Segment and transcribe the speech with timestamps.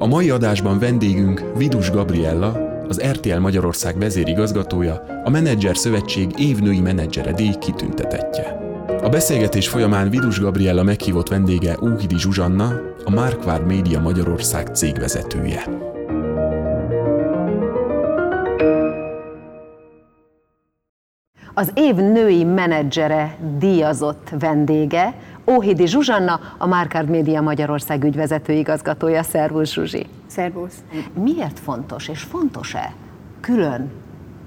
[0.00, 7.32] A mai adásban vendégünk Vidus Gabriella, az RTL Magyarország vezérigazgatója, a Menedzser Szövetség évnői menedzsere
[7.32, 8.58] díj kitüntetettje.
[9.02, 15.64] A beszélgetés folyamán Vidus Gabriella meghívott vendége Óhidi Zsuzsanna, a Markvár Média Magyarország cégvezetője.
[21.54, 25.14] Az év női menedzsere díjazott vendége,
[25.50, 29.22] Óhidi Zsuzsanna, a Márkárd Média Magyarország ügyvezető igazgatója.
[29.22, 30.06] Szervusz Zsuzsi!
[30.26, 30.82] Szervusz!
[31.22, 32.92] Miért fontos, és fontos-e
[33.40, 33.90] külön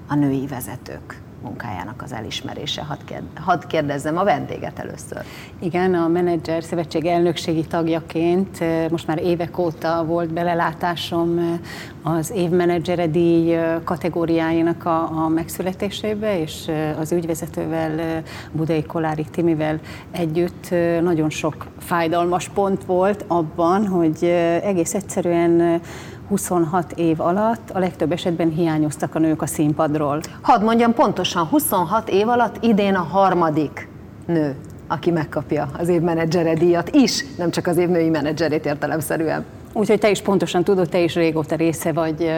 [0.08, 2.86] a női vezetők munkájának az elismerése?
[3.34, 5.22] Hadd, kérdezzem a vendéget először.
[5.58, 11.60] Igen, a Menedzser Szövetség elnökségi tagjaként most már évek óta volt belelátásom
[12.02, 20.70] az évmenedzsere díj kategóriájának a, a megszületésébe, és az ügyvezetővel, Budai Kolári Timivel együtt
[21.02, 24.24] nagyon sok fájdalmas pont volt abban, hogy
[24.62, 25.80] egész egyszerűen
[26.28, 30.20] 26 év alatt a legtöbb esetben hiányoztak a nők a színpadról.
[30.40, 33.88] Hadd mondjam pontosan, 26 év alatt idén a harmadik
[34.26, 34.56] nő,
[34.88, 39.44] aki megkapja az évmenedzsere díjat is, nem csak az évnői menedzserét értelemszerűen.
[39.72, 42.30] Úgyhogy te is pontosan tudod, te is régóta része vagy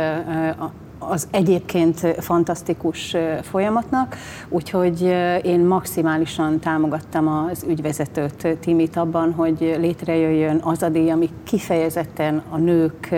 [1.08, 4.16] az egyébként fantasztikus folyamatnak,
[4.48, 5.00] úgyhogy
[5.42, 12.56] én maximálisan támogattam az ügyvezetőt Timit abban, hogy létrejöjjön az a díj, ami kifejezetten a
[12.56, 13.14] nők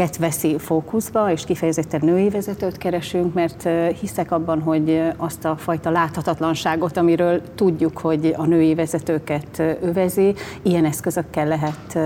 [0.00, 3.68] ket veszi fókuszba, és kifejezetten női vezetőt keresünk, mert
[4.00, 10.84] hiszek abban, hogy azt a fajta láthatatlanságot, amiről tudjuk, hogy a női vezetőket övezi, ilyen
[10.84, 11.98] eszközökkel lehet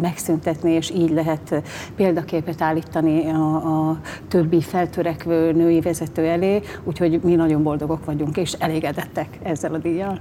[0.00, 1.62] megszüntetni, és így lehet
[1.96, 8.52] példaképet állítani a, a többi feltörekvő női vezető elé, úgyhogy mi nagyon boldogok vagyunk, és
[8.52, 10.20] elégedettek ezzel a díjjal.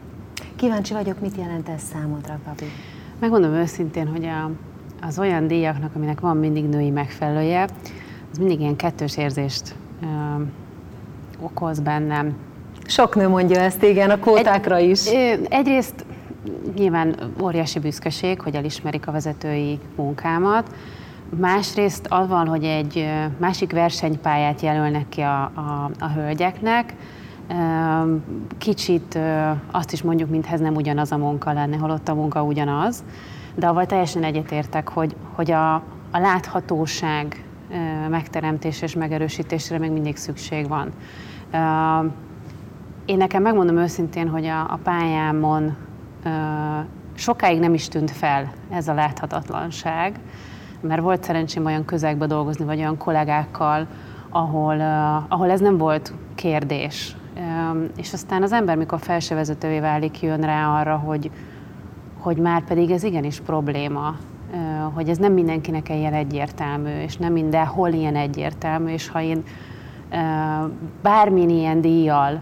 [0.56, 2.72] Kíváncsi vagyok, mit jelent ez számodra, Gabi?
[3.20, 4.52] Megmondom őszintén, hogy a,
[5.02, 7.67] az olyan díjaknak, aminek van mindig női megfelelője,
[8.31, 10.06] az mindig ilyen kettős érzést ö,
[11.40, 12.35] okoz bennem.
[12.85, 15.06] Sok nő mondja ezt, igen, a kvótákra Egy, is.
[15.50, 16.06] Egyrészt
[16.75, 20.75] nyilván óriási büszkeség, hogy elismerik a vezetői munkámat,
[21.38, 26.94] Másrészt az van, hogy egy másik versenypályát jelölnek ki a, a, a hölgyeknek,
[28.57, 29.19] Kicsit
[29.72, 33.03] azt is mondjuk, minthez nem ugyanaz a munka lenne, holott a munka ugyanaz,
[33.55, 35.73] de avval teljesen egyetértek, hogy, hogy a,
[36.11, 37.43] a láthatóság
[38.09, 40.91] megteremtés és megerősítésre még mindig szükség van.
[43.05, 45.75] Én nekem megmondom őszintén, hogy a, a pályámon
[47.15, 50.19] sokáig nem is tűnt fel ez a láthatatlanság,
[50.81, 53.87] mert volt szerencsém olyan közegbe dolgozni, vagy olyan kollégákkal,
[54.29, 54.81] ahol,
[55.27, 57.16] ahol ez nem volt kérdés.
[57.97, 61.31] És aztán az ember, mikor felsővezetővé válik, jön rá arra, hogy,
[62.19, 64.16] hogy már pedig ez igenis probléma,
[64.94, 69.44] hogy ez nem mindenkinek ilyen egyértelmű, és nem mindenhol ilyen egyértelmű, és ha én
[71.02, 72.41] bármilyen ilyen díjjal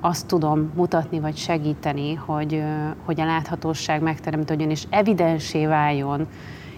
[0.00, 2.62] azt tudom mutatni, vagy segíteni, hogy,
[3.04, 6.26] hogy a láthatóság megteremtődjön, és evidensé váljon,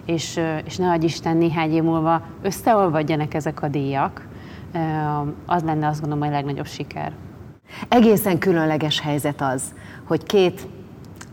[0.04, 4.28] és, és ne adj Isten néhány év múlva összeolvadjanak ezek a díjak,
[5.46, 7.12] az lenne azt gondolom a legnagyobb siker.
[7.88, 9.74] Egészen különleges helyzet az,
[10.04, 10.68] hogy két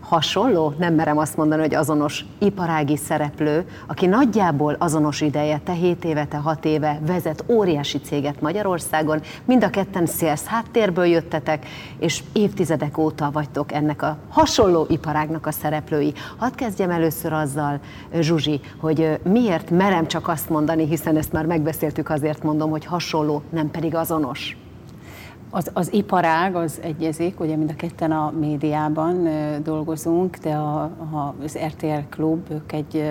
[0.08, 6.04] hasonló, nem merem azt mondani, hogy azonos iparági szereplő, aki nagyjából azonos ideje, te 7
[6.04, 11.66] éve, te 6 éve vezet óriási céget Magyarországon, mind a ketten szélsz háttérből jöttetek,
[11.98, 16.12] és évtizedek óta vagytok ennek a hasonló iparágnak a szereplői.
[16.36, 17.80] Hadd kezdjem először azzal,
[18.20, 23.42] Zsuzsi, hogy miért merem csak azt mondani, hiszen ezt már megbeszéltük, azért mondom, hogy hasonló,
[23.50, 24.56] nem pedig azonos.
[25.50, 29.28] Az, az iparág az egyezik, ugye mind a ketten a médiában
[29.62, 33.04] dolgozunk, de a, a, az RTL Klub, ők egy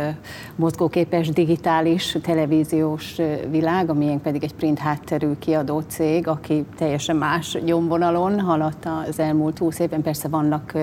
[0.56, 3.16] mozgóképes digitális televíziós
[3.50, 9.58] világ, amilyen pedig egy print hátterű kiadó cég, aki teljesen más nyomvonalon haladt az elmúlt
[9.58, 10.02] húsz évben.
[10.02, 10.74] Persze vannak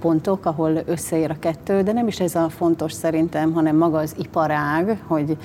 [0.00, 4.14] pontok, ahol összeér a kettő, de nem is ez a fontos szerintem, hanem maga az
[4.18, 5.36] iparág, hogy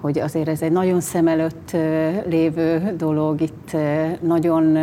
[0.00, 1.76] hogy azért ez egy nagyon szem előtt
[2.26, 3.76] lévő dolog, itt
[4.20, 4.78] nagyon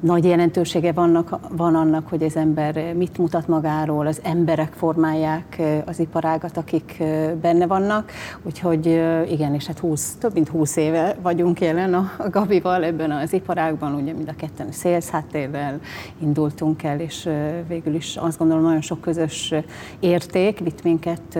[0.00, 5.98] nagy jelentősége vannak, van annak, hogy az ember mit mutat magáról, az emberek formálják az
[5.98, 7.02] iparágat, akik
[7.40, 8.10] benne vannak.
[8.42, 8.86] Úgyhogy
[9.30, 13.94] igen, és hát 20, több mint 20 éve vagyunk jelen a Gabival ebben az iparágban,
[13.94, 14.68] ugye mind a ketten
[15.10, 15.80] háttérrel
[16.18, 17.28] indultunk el, és
[17.68, 19.54] végül is azt gondolom nagyon sok közös
[20.00, 21.38] érték vitt minket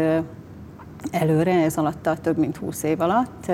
[1.10, 3.46] előre, ez alatt a több mint 20 év alatt,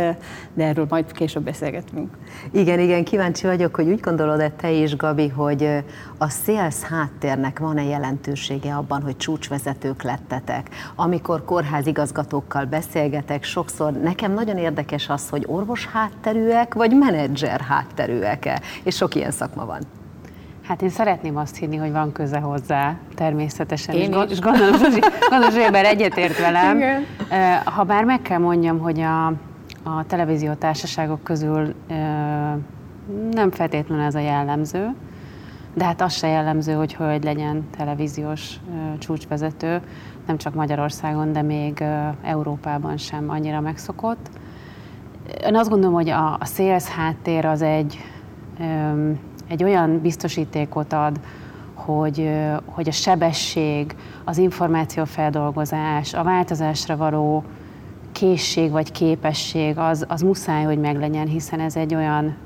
[0.54, 2.16] de erről majd később beszélgetünk.
[2.50, 5.84] Igen, igen, kíváncsi vagyok, hogy úgy gondolod-e te is, Gabi, hogy
[6.18, 10.68] a sales háttérnek van-e jelentősége abban, hogy csúcsvezetők lettetek?
[10.94, 18.96] Amikor kórházigazgatókkal beszélgetek, sokszor nekem nagyon érdekes az, hogy orvos hátterűek, vagy menedzser hátterűek-e, és
[18.96, 20.01] sok ilyen szakma van.
[20.72, 23.94] Hát én szeretném azt hinni, hogy van köze hozzá, természetesen.
[23.94, 24.30] Én és, is.
[24.30, 24.80] és gondolom,
[25.30, 26.76] gondolom, hogy egyetért velem.
[26.76, 27.04] Igen.
[27.64, 29.26] Ha bár meg kell mondjam, hogy a,
[29.82, 31.74] a televíziótársaságok közül
[33.30, 34.94] nem feltétlenül ez a jellemző,
[35.74, 38.60] de hát az se jellemző, hogy hölgy legyen televíziós
[38.98, 39.80] csúcsvezető,
[40.26, 41.84] nem csak Magyarországon, de még
[42.22, 44.30] Európában sem annyira megszokott.
[45.44, 47.98] Én azt gondolom, hogy a, a sales háttér az egy
[49.52, 51.20] egy olyan biztosítékot ad,
[51.74, 52.30] hogy,
[52.64, 57.44] hogy a sebesség, az információfeldolgozás, a változásra való
[58.12, 62.36] készség vagy képesség, az, az muszáj, hogy meglegyen, hiszen ez egy olyan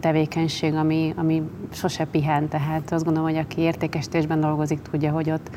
[0.00, 1.42] tevékenység, ami, ami
[1.72, 2.48] sose pihen.
[2.48, 5.50] Tehát azt gondolom, hogy aki értékesítésben dolgozik, tudja, hogy ott,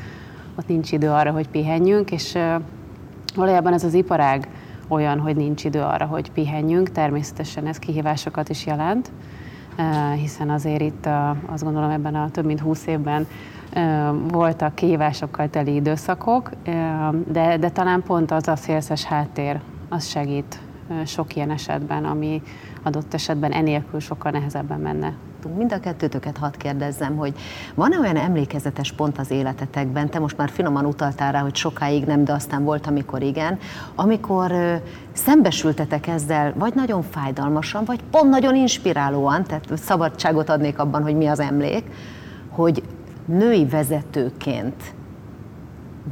[0.58, 2.38] ott nincs idő arra, hogy pihenjünk, és
[3.34, 4.48] valójában ez az iparág
[4.88, 6.90] olyan, hogy nincs idő arra, hogy pihenjünk.
[6.90, 9.10] Természetesen ez kihívásokat is jelent,
[10.14, 11.08] hiszen azért itt
[11.46, 13.26] azt gondolom ebben a több mint 20 évben
[14.28, 16.50] voltak kihívásokkal teli időszakok,
[17.26, 20.60] de, de talán pont az a szélszes háttér, az segít
[21.06, 22.42] sok ilyen esetben, ami
[22.82, 25.14] adott esetben enélkül sokkal nehezebben menne.
[25.56, 27.34] Mind a kettőtöket hadd kérdezzem, hogy
[27.74, 32.24] van-e olyan emlékezetes pont az életetekben, te most már finoman utaltál rá, hogy sokáig nem,
[32.24, 33.58] de aztán volt, amikor igen,
[33.94, 34.74] amikor ö,
[35.12, 41.26] szembesültetek ezzel, vagy nagyon fájdalmasan, vagy pont nagyon inspirálóan, tehát szabadságot adnék abban, hogy mi
[41.26, 41.84] az emlék,
[42.48, 42.82] hogy
[43.24, 44.94] női vezetőként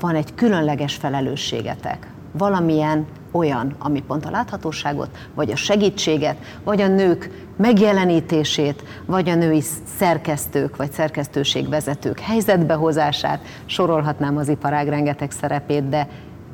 [0.01, 6.89] van egy különleges felelősségetek, valamilyen olyan, ami pont a láthatóságot, vagy a segítséget, vagy a
[6.89, 9.63] nők megjelenítését, vagy a női
[9.97, 16.09] szerkesztők, vagy szerkesztőségvezetők helyzetbehozását, sorolhatnám az iparág rengeteg szerepét, de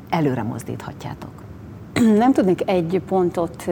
[0.09, 1.44] előre mozdíthatjátok.
[2.19, 3.67] Nem tudnék egy pontot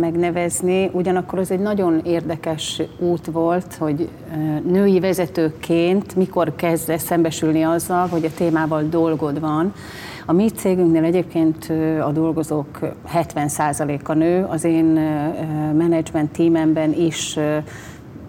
[0.00, 4.08] megnevezni, ugyanakkor ez egy nagyon érdekes út volt, hogy
[4.66, 9.72] női vezetőként mikor kezdve szembesülni azzal, hogy a témával dolgod van,
[10.26, 12.78] a mi cégünknél egyébként a dolgozók
[13.14, 14.84] 70%-a nő, az én
[15.76, 17.38] menedzsment tímemben is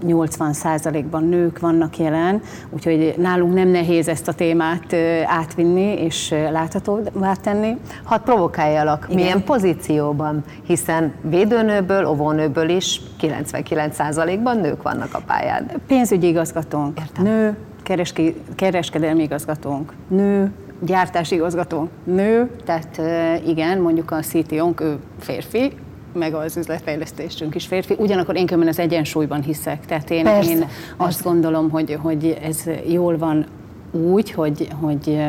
[0.03, 4.93] 80%-ban nők vannak jelen, úgyhogy nálunk nem nehéz ezt a témát
[5.25, 7.77] átvinni és láthatóvá tenni.
[8.03, 9.15] Hadd provokáljalak, Igen.
[9.15, 15.71] milyen pozícióban, hiszen védőnőből, óvónőből is 99%-ban nők vannak a pályán.
[15.87, 17.23] Pénzügyi igazgatónk, Értem.
[17.23, 23.01] nő, kereski, kereskedelmi igazgatónk, nő, gyártási igazgató nő, tehát
[23.47, 25.73] igen, mondjuk a CTO-nk ő férfi,
[26.15, 27.95] meg az üzletfejlesztésünk is férfi.
[27.97, 29.85] Ugyanakkor én különben az egyensúlyban hiszek.
[29.85, 30.67] Tehát én, persze, én
[30.97, 33.45] azt gondolom, hogy, hogy ez jól van
[33.95, 35.21] úgy, hogy, hogy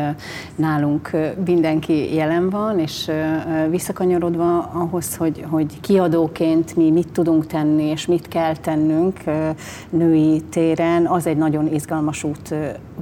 [0.57, 1.11] nálunk
[1.45, 3.11] mindenki jelen van, és
[3.71, 9.21] visszakanyarodva ahhoz, hogy, hogy kiadóként mi mit tudunk tenni, és mit kell tennünk
[9.91, 12.55] női téren, az egy nagyon izgalmas út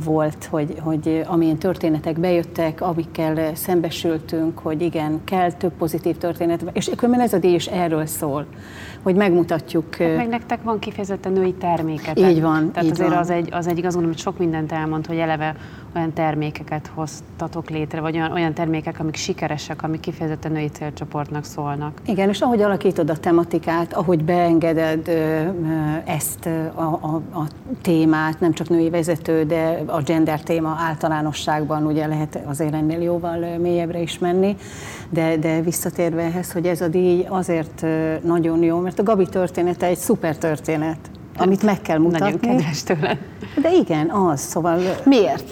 [0.05, 6.91] volt, hogy, hogy amilyen történetek bejöttek, amikkel szembesültünk, hogy igen, kell több pozitív történet, és
[6.97, 8.47] különben ez a díj is erről szól,
[9.05, 9.95] hogy megmutatjuk.
[9.95, 12.19] Hát meg nektek van kifejezetten női terméket.
[12.19, 12.73] Így van.
[12.73, 13.19] Tehát így azért van.
[13.19, 15.57] az egy, az egy igaz, hogy sok mindent elmond, hogy eleve
[15.97, 22.01] olyan termékeket hoztatok létre, vagy olyan, olyan termékek, amik sikeresek, amik kifejezetten női célcsoportnak szólnak.
[22.07, 25.09] Igen, és ahogy alakítod a tematikát, ahogy beengeded
[26.05, 27.47] ezt a, a, a
[27.83, 33.59] témát, nem csak női vezető, de a gender téma általánosságban ugye lehet azért ennél jóval
[33.59, 34.57] mélyebbre is menni,
[35.11, 37.87] de, de visszatérve ehhez, hogy ez a díj azért
[38.23, 40.99] nagyon jó, mert a Gabi története egy szuper történet,
[41.37, 42.25] amit meg kell mutatni.
[42.25, 43.19] Nagyon kedves tőle.
[43.63, 44.79] De igen, az, szóval...
[45.05, 45.51] Miért?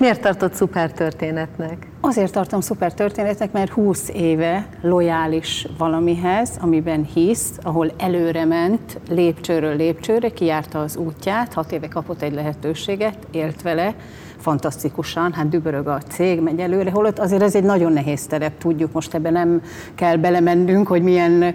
[0.00, 1.86] Miért tartott szuper történetnek?
[2.00, 9.76] Azért tartom szuper történetnek, mert 20 éve lojális valamihez, amiben hisz, ahol előre ment, lépcsőről
[9.76, 13.94] lépcsőre, kijárta az útját, 6 éve kapott egy lehetőséget, élt vele,
[14.36, 18.92] fantasztikusan, hát dübörög a cég, megy előre, holott azért ez egy nagyon nehéz terep, tudjuk,
[18.92, 19.62] most ebben nem
[19.94, 21.54] kell belemennünk, hogy milyen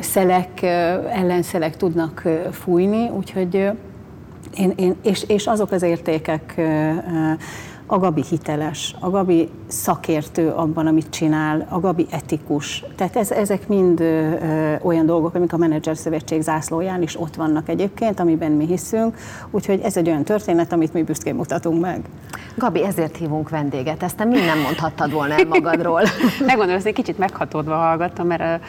[0.00, 3.70] szelek, ellenszelek tudnak fújni, úgyhogy
[4.56, 6.60] én, én, és, és azok az értékek,
[7.86, 12.84] a Gabi hiteles, a Gabi szakértő abban, amit csinál, a Gabi etikus.
[12.96, 14.34] Tehát ez, ezek mind ö,
[14.82, 19.16] olyan dolgok, amik a Menedzser Szövetség zászlóján is ott vannak egyébként, amiben mi hiszünk.
[19.50, 22.00] Úgyhogy ez egy olyan történet, amit mi büszkén mutatunk meg.
[22.56, 24.02] Gabi, ezért hívunk vendéget.
[24.02, 26.02] Ezt te mind nem mondhattad volna el magadról.
[26.46, 28.62] Megmondom, hogy egy kicsit meghatódva hallgattam, mert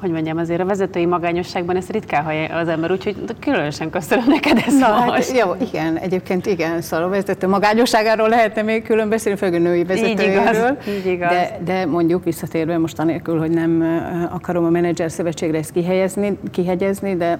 [0.00, 4.58] hogy mondjam, azért a vezetői magányosságban ezt ritkán hallja az ember, úgyhogy különösen köszönöm neked
[4.66, 9.38] ezt Na, hát, jó, igen, egyébként igen, szóval a vezető magányosságáról lehetne még külön beszélni,
[9.38, 10.26] főleg a női vezetőjéről.
[10.26, 11.30] Így igaz, így igaz.
[11.30, 13.84] De, de mondjuk visszatérve most anélkül, hogy nem
[14.32, 17.38] akarom a menedzser szövetségre ezt kihelyezni, kihegyezni, de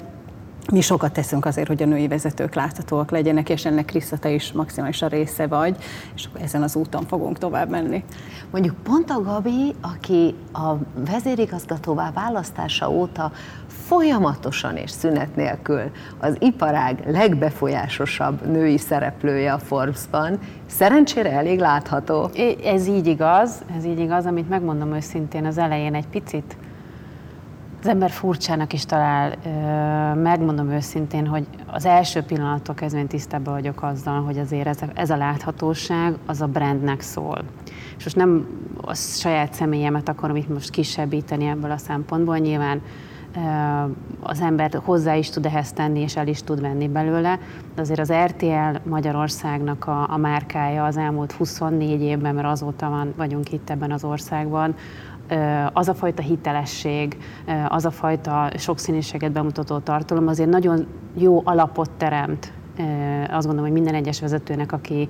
[0.70, 4.52] mi sokat teszünk azért, hogy a női vezetők láthatóak legyenek, és ennek Kriszta, te is
[4.52, 5.76] maximálisan része vagy,
[6.14, 8.04] és ezen az úton fogunk tovább menni.
[8.50, 10.74] Mondjuk pont a Gabi, aki a
[11.10, 13.32] vezérigazgatóvá választása óta
[13.66, 22.30] folyamatosan és szünet nélkül az iparág legbefolyásosabb női szereplője a Forbes-ban, szerencsére elég látható.
[22.64, 26.56] Ez így igaz, ez így igaz, amit megmondom őszintén az elején egy picit
[27.80, 29.36] az ember furcsának is talál,
[30.14, 35.10] megmondom őszintén, hogy az első pillanattól kezdve tisztában vagyok azzal, hogy azért ez a, ez
[35.10, 37.38] a láthatóság az a brandnek szól.
[37.96, 38.46] És most nem
[38.80, 42.80] a saját személyemet akarom itt most kisebbíteni ebből a szempontból, nyilván
[44.20, 47.38] az ember hozzá is tud ehhez tenni, és el is tud venni belőle,
[47.74, 53.14] de azért az RTL Magyarországnak a, a márkája az elmúlt 24 évben, mert azóta van,
[53.16, 54.74] vagyunk itt ebben az országban,
[55.72, 57.16] az a fajta hitelesség,
[57.68, 62.52] az a fajta sokszínűséget bemutató tartalom azért nagyon jó alapot teremt.
[63.30, 65.08] Azt gondolom, hogy minden egyes vezetőnek, aki,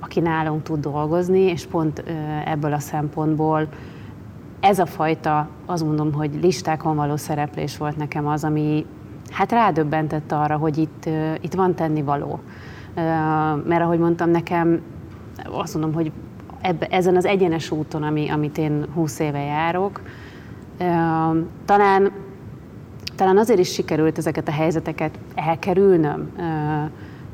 [0.00, 2.04] aki nálunk tud dolgozni, és pont
[2.44, 3.68] ebből a szempontból
[4.60, 8.86] ez a fajta, azt mondom, hogy listákon való szereplés volt nekem az, ami
[9.30, 11.08] hát rádöbbentett arra, hogy itt,
[11.40, 12.40] itt van tennivaló.
[13.64, 14.80] Mert ahogy mondtam, nekem
[15.50, 16.12] azt mondom, hogy
[16.62, 20.00] ebbe, ezen az egyenes úton, ami, amit én 20 éve járok,
[21.64, 22.12] talán,
[23.16, 26.30] talán azért is sikerült ezeket a helyzeteket elkerülnöm,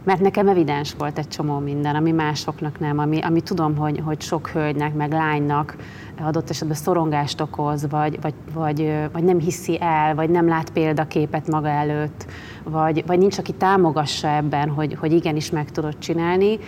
[0.04, 4.20] mert nekem evidens volt egy csomó minden, ami másoknak nem, ami, ami tudom, hogy, hogy
[4.20, 5.76] sok hölgynek, meg lánynak
[6.20, 11.48] adott esetben szorongást okoz, vagy, vagy, vagy, vagy nem hiszi el, vagy nem lát példaképet
[11.48, 12.26] maga előtt,
[12.64, 16.58] vagy, vagy nincs, aki támogassa ebben, hogy, hogy igenis meg tudod csinálni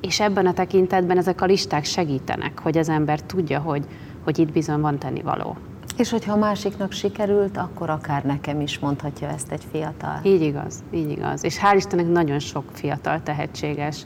[0.00, 3.84] és ebben a tekintetben ezek a listák segítenek, hogy az ember tudja, hogy,
[4.24, 5.56] hogy itt bizony van tennivaló.
[5.96, 10.20] És hogyha a másiknak sikerült, akkor akár nekem is mondhatja ezt egy fiatal.
[10.22, 11.44] Így igaz, így igaz.
[11.44, 14.04] És hál' Istennek nagyon sok fiatal, tehetséges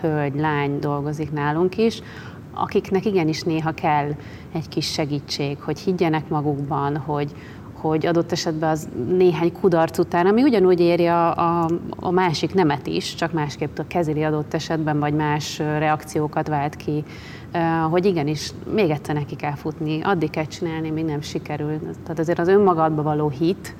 [0.00, 2.02] hölgy, lány dolgozik nálunk is,
[2.54, 4.10] akiknek igenis néha kell
[4.52, 7.32] egy kis segítség, hogy higgyenek magukban, hogy,
[7.80, 12.86] hogy adott esetben az néhány kudarc után, ami ugyanúgy éri a, a, a másik nemet
[12.86, 17.04] is, csak másképp kezeli adott esetben, vagy más reakciókat vált ki,
[17.90, 21.78] hogy igenis, még egyszer neki kell futni, addig kell csinálni, még nem sikerül.
[21.78, 23.74] Tehát azért az önmagadba való hit,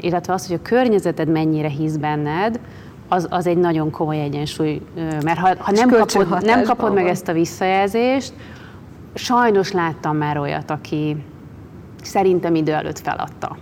[0.00, 2.60] illetve az, hogy a környezeted mennyire hisz benned,
[3.08, 4.80] az, az egy nagyon komoly egyensúly,
[5.24, 8.32] mert ha, ha nem, kapod, nem kapod meg ezt a visszajelzést,
[9.14, 11.16] sajnos láttam már olyat, aki,
[12.02, 13.56] szerintem idő előtt feladta.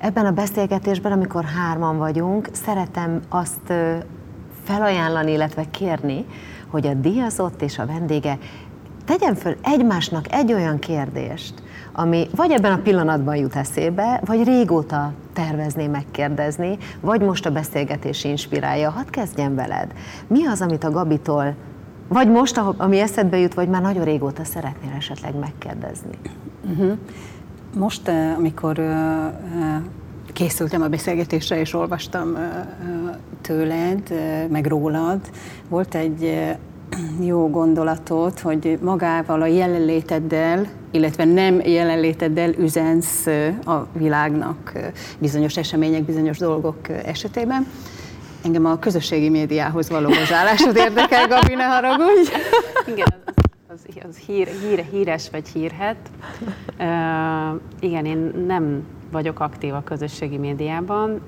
[0.00, 3.72] Ebben a beszélgetésben, amikor hárman vagyunk, szeretem azt
[4.62, 6.24] felajánlani, illetve kérni,
[6.68, 8.38] hogy a díjazott és a vendége
[9.04, 11.62] tegyen föl egymásnak egy olyan kérdést,
[11.92, 18.24] ami vagy ebben a pillanatban jut eszébe, vagy régóta tervezné megkérdezni, vagy most a beszélgetés
[18.24, 18.90] inspirálja.
[18.90, 19.92] Hadd kezdjem veled.
[20.26, 21.54] Mi az, amit a Gabitól
[22.08, 26.18] vagy most, ami eszedbe jut, vagy már nagyon régóta szeretnél esetleg megkérdezni?
[26.70, 26.98] Uh-huh.
[27.76, 29.32] Most, eh, amikor eh, eh,
[30.32, 32.36] készültem a beszélgetésre, és olvastam
[33.40, 34.12] tőled,
[34.50, 35.20] meg rólad,
[35.68, 36.54] volt egy
[37.20, 43.26] jó gondolatot, hogy magával a jelenléteddel, illetve nem jelenléteddel üzensz
[43.64, 44.72] a világnak
[45.18, 47.66] bizonyos események, bizonyos dolgok esetében.
[48.44, 52.30] Engem a közösségi médiához való hozzáállásod érdekel, Gabi, ne haragudj.
[52.86, 53.06] Igen,
[53.68, 55.96] az, az, hír, hír, híres vagy hírhet.
[56.78, 61.20] Uh, igen, én nem vagyok aktív a közösségi médiában,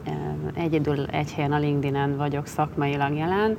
[0.54, 3.56] egyedül egy helyen a LinkedIn-en vagyok szakmailag jelen.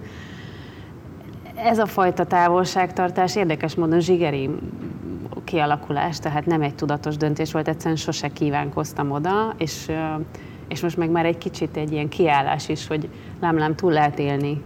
[1.55, 4.49] Ez a fajta távolságtartás érdekes módon zsigeri
[5.43, 9.91] kialakulás, tehát nem egy tudatos döntés volt, egyszerűen sose kívánkoztam oda, és
[10.67, 13.09] és most meg már egy kicsit egy ilyen kiállás is, hogy
[13.41, 14.61] lám-lám túl lehet élni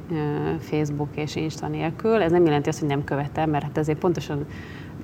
[0.60, 2.22] Facebook és Insta nélkül.
[2.22, 4.46] Ez nem jelenti azt, hogy nem követem, mert hát azért pontosan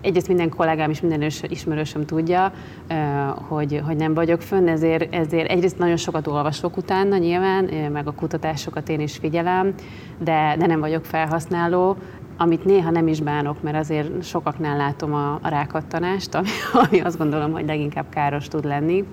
[0.01, 2.51] egyrészt minden kollégám és minden ismerősöm tudja,
[3.47, 8.11] hogy, hogy nem vagyok fönn, ezért, ezért egyrészt nagyon sokat olvasok utána nyilván, meg a
[8.11, 9.73] kutatásokat én is figyelem,
[10.17, 11.97] de, de nem vagyok felhasználó,
[12.37, 16.47] amit néha nem is bánok, mert azért sokaknál látom a, a rákattanást, ami,
[16.87, 19.05] ami azt gondolom, hogy leginkább káros tud lenni.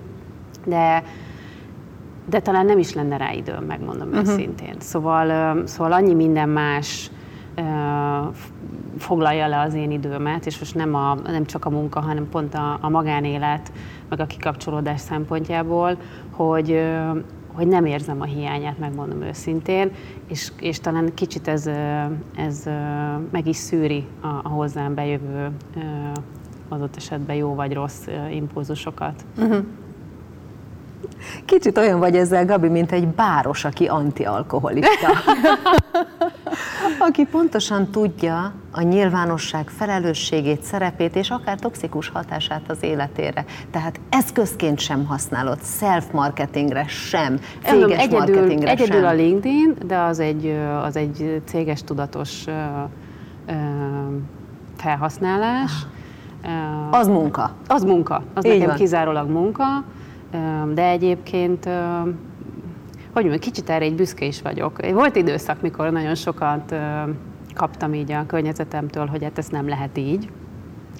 [0.65, 1.03] De,
[2.29, 4.27] de talán nem is lenne rá időm, megmondom uh-huh.
[4.27, 4.75] őszintén.
[4.79, 7.11] Szóval, szóval annyi minden más
[8.97, 12.53] foglalja le az én időmet, és most nem, a, nem csak a munka, hanem pont
[12.53, 13.71] a, a magánélet,
[14.09, 15.97] meg a kikapcsolódás szempontjából,
[16.31, 16.81] hogy,
[17.53, 19.91] hogy nem érzem a hiányát, megmondom őszintén,
[20.27, 21.69] és, és talán kicsit ez,
[22.35, 22.63] ez
[23.31, 25.51] meg is szűri a, a hozzám bejövő
[26.69, 29.25] adott esetben jó vagy rossz impulzusokat.
[29.37, 29.65] Uh-huh.
[31.45, 35.07] Kicsit olyan vagy ezzel, Gabi, mint egy báros, aki antialkoholista.
[37.07, 43.45] aki pontosan tudja a nyilvánosság felelősségét, szerepét és akár toxikus hatását az életére.
[43.71, 49.05] Tehát eszközként sem használod, self-marketingre sem, céges egyedül, marketingre egyedül sem.
[49.05, 52.43] a LinkedIn, de az egy, az egy céges tudatos
[54.77, 55.71] felhasználás.
[56.91, 57.51] Az munka.
[57.67, 58.23] Az munka.
[58.33, 58.75] Az Így nekem van.
[58.75, 59.63] kizárólag munka
[60.73, 61.65] de egyébként,
[63.13, 64.91] hogy mondjam, kicsit erre egy büszke is vagyok.
[64.91, 66.75] Volt időszak, mikor nagyon sokat
[67.53, 70.29] kaptam így a környezetemtől, hogy hát ez nem lehet így.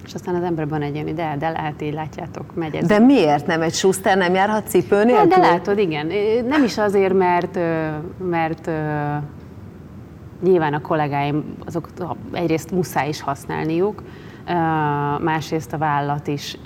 [0.05, 2.87] És aztán az emberben egy ilyen, de, de lehet így, látjátok, megy ez.
[2.87, 3.61] De miért nem?
[3.61, 5.27] Egy Schuster nem járhat cipő nélkül?
[5.27, 6.07] De, de látod, igen.
[6.47, 7.59] Nem is azért, mert,
[8.29, 8.69] mert
[10.43, 11.89] nyilván a kollégáim, azok
[12.31, 14.03] egyrészt muszáj is használniuk,
[15.21, 16.57] másrészt a vállalat is,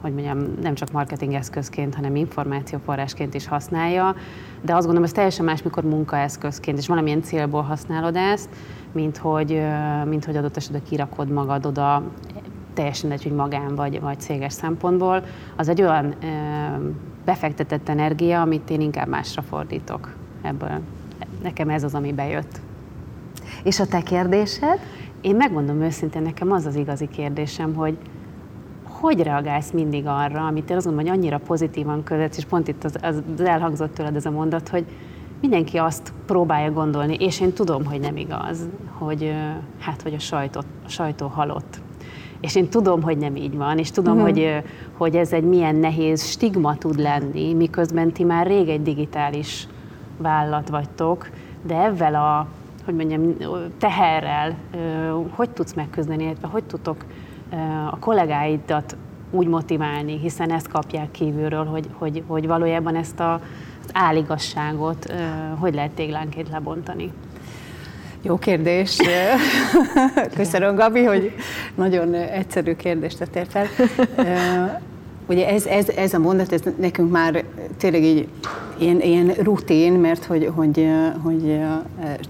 [0.00, 4.14] hogy mondjam, nem csak marketingeszközként, hanem információforrásként is használja,
[4.62, 8.48] de azt gondolom, ez teljesen más, mikor munkaeszközként, és valamilyen célból használod ezt,
[8.92, 9.62] mint hogy,
[10.04, 12.02] mint hogy adott esetben kirakod magad oda,
[12.74, 15.22] teljesen egy, hogy magán vagy, vagy céges szempontból.
[15.56, 16.14] Az egy olyan
[17.24, 20.80] befektetett energia, amit én inkább másra fordítok ebből.
[21.42, 22.60] Nekem ez az, ami bejött.
[23.62, 24.78] És a te kérdésed?
[25.24, 27.98] Én megmondom őszintén, nekem az az igazi kérdésem, hogy
[28.82, 32.84] hogy reagálsz mindig arra, amit én azt mondom, hogy annyira pozitívan között, és pont itt
[32.84, 34.84] az, az elhangzott tőled ez a mondat, hogy
[35.40, 39.34] mindenki azt próbálja gondolni, és én tudom, hogy nem igaz, hogy
[39.78, 41.80] hát, hogy a, sajtot, a sajtó halott.
[42.40, 44.30] És én tudom, hogy nem így van, és tudom, uh-huh.
[44.30, 44.62] hogy,
[44.96, 49.68] hogy ez egy milyen nehéz stigma tud lenni, miközben ti már rég egy digitális
[50.16, 51.28] vállalat vagytok,
[51.62, 52.46] de ezzel a
[52.84, 53.36] hogy mondjam,
[53.78, 54.56] teherrel
[55.30, 57.04] hogy tudsz megküzdeni, illetve hogy tudtok
[57.90, 58.96] a kollégáidat
[59.30, 63.32] úgy motiválni, hiszen ezt kapják kívülről, hogy, hogy, hogy valójában ezt a,
[63.84, 65.12] az áligasságot
[65.58, 67.12] hogy lehet téglánként lebontani.
[68.22, 68.98] Jó kérdés.
[70.36, 71.34] Köszönöm, Gabi, hogy
[71.74, 73.66] nagyon egyszerű kérdést tettél fel.
[75.26, 77.44] Ugye ez, ez, ez a mondat, ez nekünk már
[77.78, 78.28] tényleg így
[78.78, 80.88] ilyen, ilyen rutin, mert hogy, hogy,
[81.22, 81.60] hogy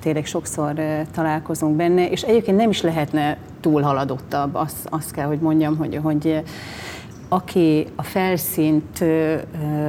[0.01, 0.75] tényleg sokszor
[1.15, 6.43] találkozunk benne, és egyébként nem is lehetne túlhaladottabb, azt, azt kell, hogy mondjam, hogy, hogy
[7.29, 9.05] aki a felszínt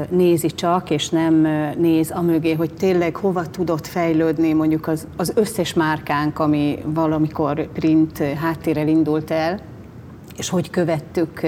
[0.10, 5.74] nézi csak, és nem néz amögé, hogy tényleg hova tudott fejlődni mondjuk az, az összes
[5.74, 9.60] márkánk, ami valamikor print háttérrel indult el,
[10.38, 11.42] és hogy követtük,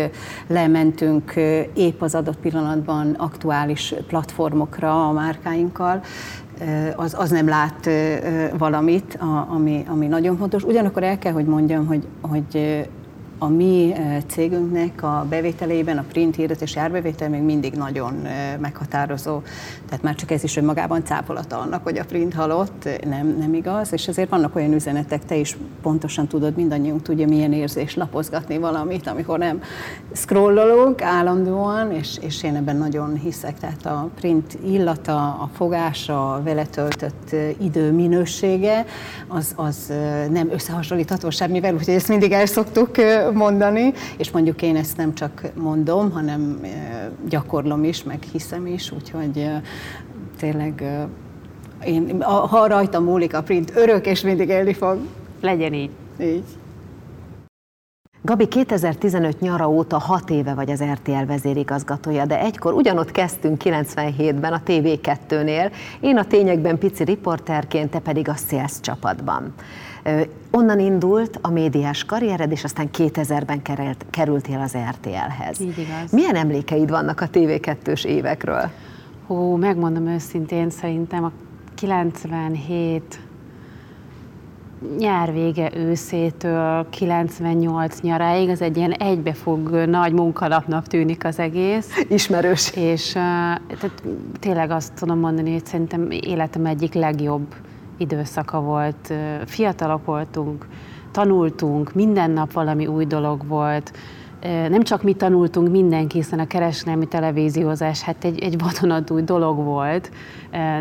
[0.47, 1.33] lementünk
[1.73, 6.01] épp az adott pillanatban aktuális platformokra a márkáinkkal,
[6.95, 7.89] az, az nem lát
[8.57, 9.17] valamit,
[9.49, 10.63] ami, ami nagyon fontos.
[10.63, 12.85] Ugyanakkor el kell, hogy mondjam, hogy, hogy
[13.39, 13.93] a mi
[14.27, 18.27] cégünknek a bevételében a print hirdetés árbevétel még mindig nagyon
[18.59, 19.41] meghatározó.
[19.85, 23.93] Tehát már csak ez is önmagában cáfolata annak, hogy a print halott, nem, nem igaz,
[23.93, 29.07] és ezért vannak olyan üzenetek, te is pontosan tudod, mindannyiunk tudja, milyen érzés lapozgatni valamit,
[29.07, 29.61] amikor nem
[30.13, 33.59] scrollolunk állandóan, és, és én ebben nagyon hiszek.
[33.59, 38.85] Tehát a print illata, a fogása, a vele töltött idő minősége,
[39.27, 39.93] az, az
[40.31, 42.91] nem összehasonlítható semmivel, úgyhogy ezt mindig el szoktuk
[43.33, 46.61] mondani, és mondjuk én ezt nem csak mondom, hanem
[47.29, 49.49] gyakorlom is, meg hiszem is, úgyhogy
[50.39, 50.83] tényleg
[51.85, 54.97] én, ha rajtam múlik a print, örök és mindig élni fog.
[55.41, 55.91] Legyen így.
[56.21, 56.43] Így.
[58.21, 64.53] Gabi 2015 nyara óta 6 éve vagy az RTL vezérigazgatója, de egykor ugyanott kezdtünk 97-ben
[64.53, 69.53] a TV2-nél, én a tényekben pici riporterként, te pedig a Sales csapatban.
[70.51, 73.61] Onnan indult a médiás karriered, és aztán 2000-ben
[74.09, 75.59] kerültél az RTL-hez.
[75.59, 76.11] Így igaz.
[76.11, 78.69] Milyen emlékeid vannak a TV2-s évekről?
[79.27, 81.31] Hú, megmondom őszintén, szerintem a
[81.75, 83.19] 97
[84.97, 92.05] nyár vége őszétől 98 nyaráig, az egy ilyen egybefog nagy munkalapnak tűnik az egész.
[92.09, 92.75] Ismerős.
[92.75, 94.03] És tehát
[94.39, 97.55] tényleg azt tudom mondani, hogy szerintem életem egyik legjobb
[97.97, 99.13] időszaka volt.
[99.45, 100.67] Fiatalok voltunk,
[101.11, 103.91] tanultunk, minden nap valami új dolog volt,
[104.69, 110.11] nem csak mi tanultunk mindenki, hiszen a kereskedelmi televíziózás hát egy, egy vadonatúj dolog volt.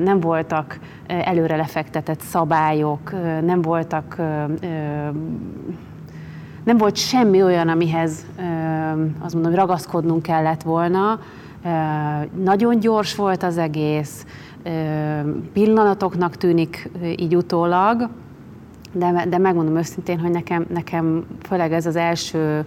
[0.03, 3.13] Nem voltak előre lefektetett szabályok,
[3.45, 4.17] nem voltak
[6.65, 8.27] nem volt semmi olyan, amihez
[9.19, 11.21] azt mondom, ragaszkodnunk kellett volna.
[12.43, 14.27] Nagyon gyors volt az egész,
[15.53, 18.09] pillanatoknak tűnik így utólag,
[18.93, 22.65] de, de megmondom őszintén, hogy nekem, nekem főleg ez az első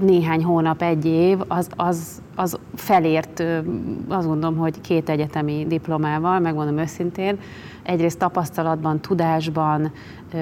[0.00, 3.44] néhány hónap, egy év, az, az, az felért,
[4.08, 7.38] azt gondolom, hogy két egyetemi diplomával, megmondom őszintén,
[7.82, 9.92] egyrészt tapasztalatban, tudásban,
[10.32, 10.38] ö,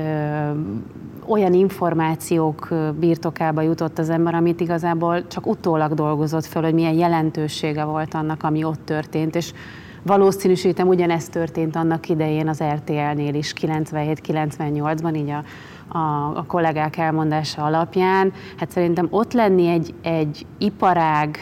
[1.27, 7.85] olyan információk birtokába jutott az ember, amit igazából csak utólag dolgozott fel, hogy milyen jelentősége
[7.85, 9.53] volt annak, ami ott történt, és
[10.03, 15.45] valószínűsítem ugyanezt történt annak idején az RTL-nél is 97-98-ban, így a
[15.93, 21.39] a, a kollégák elmondása alapján, hát szerintem ott lenni egy, egy iparág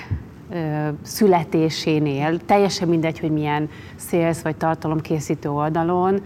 [1.02, 6.22] születésénél, teljesen mindegy, hogy milyen szélsz vagy tartalomkészítő oldalon,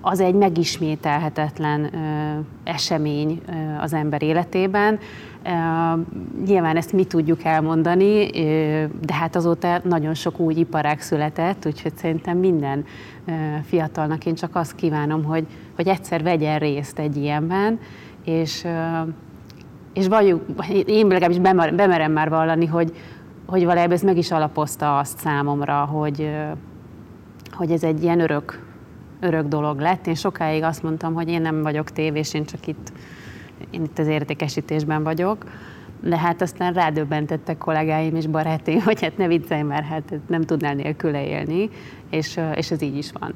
[0.00, 4.98] az egy megismételhetetlen ö, esemény ö, az ember életében.
[6.46, 8.30] Nyilván ezt mi tudjuk elmondani,
[9.00, 12.84] de hát azóta nagyon sok új iparág született, úgyhogy szerintem minden
[13.62, 17.78] fiatalnak én csak azt kívánom, hogy, hogy egyszer vegyen részt egy ilyenben,
[18.24, 18.66] és,
[19.92, 20.42] és vagyunk,
[20.86, 21.38] én legalábbis
[21.74, 22.92] bemerem már vallani, hogy,
[23.46, 26.30] hogy valójában ez meg is alapozta azt számomra, hogy,
[27.50, 28.64] hogy ez egy ilyen örök
[29.20, 30.06] örök dolog lett.
[30.06, 32.92] Én sokáig azt mondtam, hogy én nem vagyok tévés, én csak itt,
[33.70, 35.44] én itt az értékesítésben vagyok.
[36.00, 40.74] De hát aztán rádöbbentettek kollégáim és barátaim, hogy hát ne viccelj, mert hát nem tudnál
[40.74, 41.70] nélküle élni,
[42.10, 43.34] és, és ez így is van.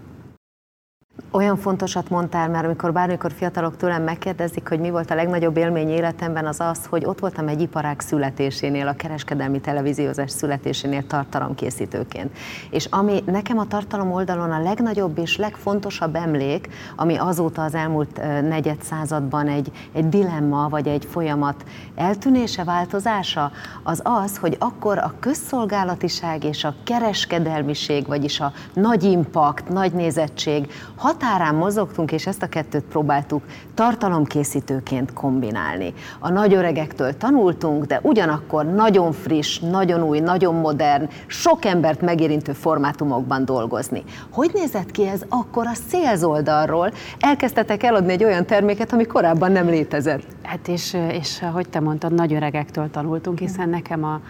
[1.31, 5.89] Olyan fontosat mondtál, mert amikor bármikor fiatalok tőlem megkérdezik, hogy mi volt a legnagyobb élmény
[5.89, 12.37] életemben, az az, hogy ott voltam egy iparág születésénél, a kereskedelmi televíziózás születésénél tartalomkészítőként.
[12.71, 18.21] És ami nekem a tartalom oldalon a legnagyobb és legfontosabb emlék, ami azóta az elmúlt
[18.49, 23.51] negyed században egy, egy dilemma vagy egy folyamat eltűnése, változása,
[23.83, 30.73] az az, hogy akkor a közszolgálatiság és a kereskedelmiség, vagyis a nagy impact, nagy nézettség,
[31.11, 33.43] határán mozogtunk, és ezt a kettőt próbáltuk
[33.75, 35.95] tartalomkészítőként kombinálni.
[36.19, 42.53] A nagy öregektől tanultunk, de ugyanakkor nagyon friss, nagyon új, nagyon modern, sok embert megérintő
[42.53, 44.05] formátumokban dolgozni.
[44.31, 46.93] Hogy nézett ki ez akkor a sales oldalról?
[47.19, 50.23] Elkezdtetek eladni egy olyan terméket, ami korábban nem létezett.
[50.43, 54.21] Hát és, és ahogy te mondtad, nagy öregektől tanultunk, hiszen nekem a,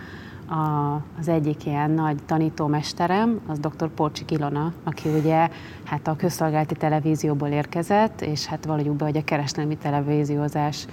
[0.50, 3.88] a, az egyik ilyen nagy tanítómesterem, az dr.
[3.88, 5.48] Porcsik Ilona, aki ugye
[5.84, 10.86] hát a közszolgálati televízióból érkezett, és hát valójuk be, hogy a kereskedelmi televíziózás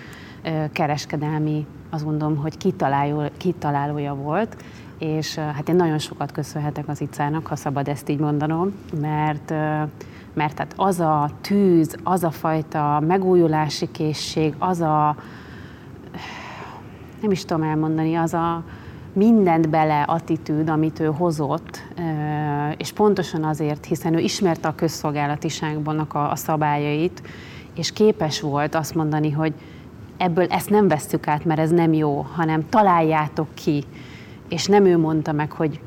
[0.72, 4.64] kereskedelmi, azt mondom, hogy kitaláló, kitalálója volt,
[5.00, 9.54] és hát én nagyon sokat köszönhetek az icának, ha szabad ezt így mondanom, mert
[10.34, 15.16] mert hát az a tűz, az a fajta megújulási készség, az a,
[17.22, 18.64] nem is tudom elmondani, az a,
[19.18, 21.84] mindent bele attitűd, amit ő hozott,
[22.78, 27.22] és pontosan azért, hiszen ő ismerte a közszolgálatiságban a, a szabályait,
[27.76, 29.54] és képes volt azt mondani, hogy
[30.18, 33.84] ebből ezt nem vesszük át, mert ez nem jó, hanem találjátok ki.
[34.50, 35.80] És nem ő mondta meg, hogy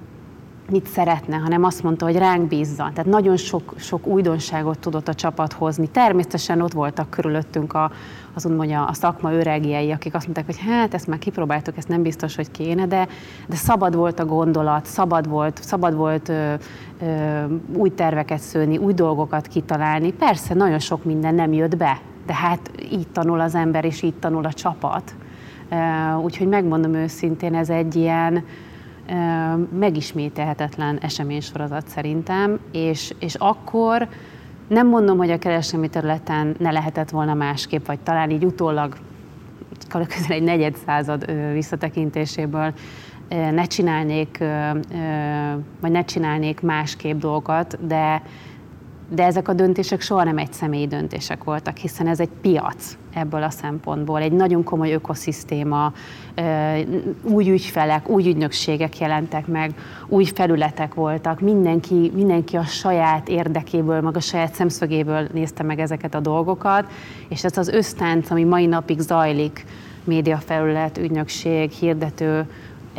[0.71, 2.91] mit szeretne, hanem azt mondta, hogy ránk bízza.
[2.95, 5.89] Tehát nagyon sok, sok újdonságot tudott a csapat hozni.
[5.89, 7.91] Természetesen ott voltak körülöttünk a,
[8.35, 12.03] az mondja, a szakma öregjei, akik azt mondták, hogy hát ezt már kipróbáltuk, ezt nem
[12.03, 13.09] biztos, hogy kéne, de,
[13.47, 16.55] de szabad volt a gondolat, szabad volt, szabad volt ö,
[17.03, 17.45] ö,
[17.77, 20.13] új terveket szőni, új dolgokat kitalálni.
[20.13, 24.15] Persze nagyon sok minden nem jött be, de hát így tanul az ember, és így
[24.15, 25.15] tanul a csapat.
[26.23, 28.45] Úgyhogy megmondom őszintén, ez egy ilyen,
[29.79, 34.09] megismételhetetlen eseménysorozat szerintem, és, és akkor
[34.71, 38.97] nem mondom, hogy a kereskedelmi területen ne lehetett volna másképp, vagy talán így utólag
[39.89, 42.73] közel egy negyed század visszatekintéséből
[43.29, 44.39] ne csinálnék,
[45.81, 48.23] vagy ne csinálnék másképp dolgokat, de,
[49.15, 53.43] de ezek a döntések soha nem egy személyi döntések voltak, hiszen ez egy piac ebből
[53.43, 55.93] a szempontból, egy nagyon komoly ökoszisztéma,
[57.23, 59.75] új ügyfelek, új ügynökségek jelentek meg,
[60.09, 66.15] új felületek voltak, mindenki, mindenki a saját érdekéből, meg a saját szemszögéből nézte meg ezeket
[66.15, 66.91] a dolgokat,
[67.29, 69.65] és ez az ösztánc, ami mai napig zajlik,
[70.05, 72.47] médiafelület, ügynökség, hirdető,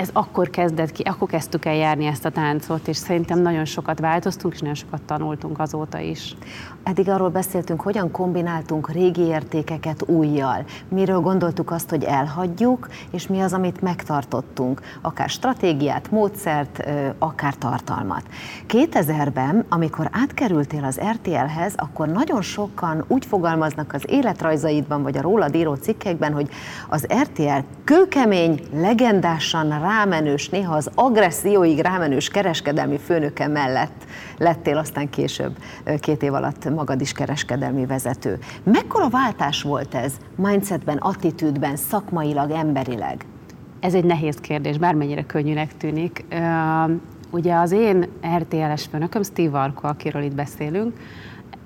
[0.01, 3.99] ez akkor kezdett ki, akkor kezdtük el járni ezt a táncot, és szerintem nagyon sokat
[3.99, 6.35] változtunk, és nagyon sokat tanultunk azóta is.
[6.83, 10.65] Eddig arról beszéltünk, hogyan kombináltunk régi értékeket újjal.
[10.87, 14.81] Miről gondoltuk azt, hogy elhagyjuk, és mi az, amit megtartottunk.
[15.01, 16.83] Akár stratégiát, módszert,
[17.19, 18.23] akár tartalmat.
[18.67, 25.55] 2000-ben, amikor átkerültél az RTL-hez, akkor nagyon sokan úgy fogalmaznak az életrajzaidban, vagy a rólad
[25.55, 26.49] író cikkekben, hogy
[26.89, 34.03] az RTL kőkemény, legendásan rámenős, néha az agresszióig rámenős kereskedelmi főnöke mellett
[34.37, 35.57] lettél aztán később
[35.99, 38.39] két év alatt magad is kereskedelmi vezető.
[38.63, 43.25] Mekkora váltás volt ez mindsetben, attitűdben, szakmailag, emberileg?
[43.79, 46.25] Ez egy nehéz kérdés, bármennyire könnyűnek tűnik.
[47.29, 50.97] Ugye az én RTL-es főnököm, Steve Arko, akiről itt beszélünk,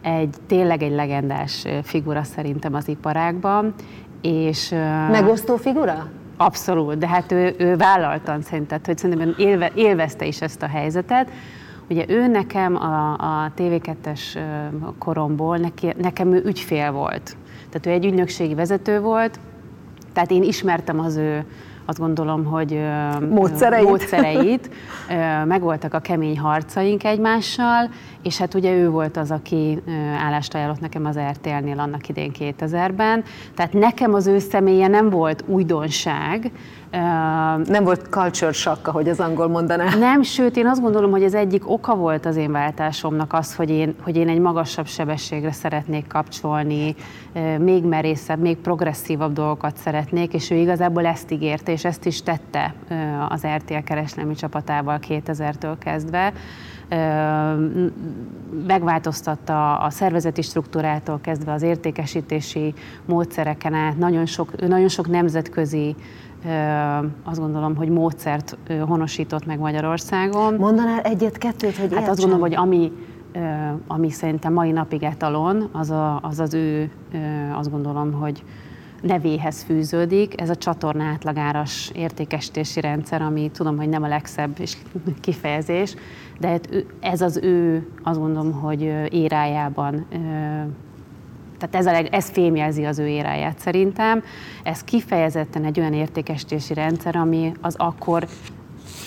[0.02, 3.74] egy tényleg egy legendás figura szerintem az iparágban,
[4.22, 4.70] és...
[5.12, 6.10] Megosztó figura?
[6.38, 11.32] Abszolút, de hát ő, ő vállaltan szerintem, hogy szerintem élve, élvezte is ezt a helyzetet.
[11.90, 14.40] Ugye ő nekem a, a TV2-es
[15.00, 17.38] koromból, neki, nekem ő ügyfél volt.
[17.70, 19.40] Tehát ő egy ügynökségi vezető volt,
[20.14, 21.46] tehát én ismertem az ő
[21.86, 22.80] azt gondolom, hogy
[23.30, 24.70] módszereit, módszereit
[25.46, 27.90] megvoltak a kemény harcaink egymással,
[28.24, 29.82] és hát ugye ő volt az, aki
[30.26, 33.24] állást ajánlott nekem az RTL-nél annak idén 2000-ben.
[33.56, 36.52] Tehát nekem az ő személye nem volt újdonság,
[37.66, 39.96] nem volt culture shock, ahogy az angol mondaná.
[39.96, 43.70] Nem, sőt, én azt gondolom, hogy ez egyik oka volt az én váltásomnak az, hogy
[43.70, 46.96] én, hogy én egy magasabb sebességre szeretnék kapcsolni,
[47.60, 52.74] még merészebb, még progresszívabb dolgokat szeretnék, és ő igazából ezt ígérte, és ezt is tette
[53.30, 56.34] az RTL kereskedelmi csapatával 2000-től kezdve
[58.68, 62.74] megváltoztatta a szervezeti struktúrától kezdve az értékesítési
[63.06, 65.96] módszereken át, nagyon sok, nagyon sok nemzetközi
[67.24, 70.54] azt gondolom, hogy módszert honosított meg Magyarországon.
[70.54, 72.92] Mondanál egyet-kettőt, hogy Hát azt gondolom, hogy ami,
[73.88, 76.92] ami szerintem mai napig etalon, az, a, az az ő,
[77.54, 78.44] azt gondolom, hogy
[79.02, 80.42] nevéhez fűződik.
[80.42, 84.58] Ez a csatorna átlagáras értékesítési rendszer, ami tudom, hogy nem a legszebb
[85.22, 85.96] kifejezés,
[86.40, 90.06] de hát ez az ő, azt gondolom, hogy érájában
[91.70, 94.24] tehát ez, a leg, ez fémjelzi az ő éráját szerintem.
[94.64, 98.28] Ez kifejezetten egy olyan értékesítési rendszer, ami az akkor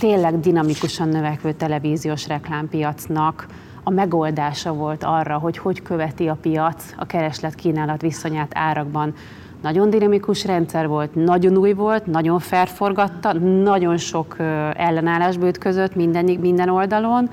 [0.00, 3.46] tényleg dinamikusan növekvő televíziós reklámpiacnak
[3.82, 9.14] a megoldása volt arra, hogy hogy követi a piac a kereslet-kínálat viszonyát árakban.
[9.62, 14.36] Nagyon dinamikus rendszer volt, nagyon új volt, nagyon felforgatta, nagyon sok
[14.74, 17.30] ellenállásba ütközött minden, minden oldalon,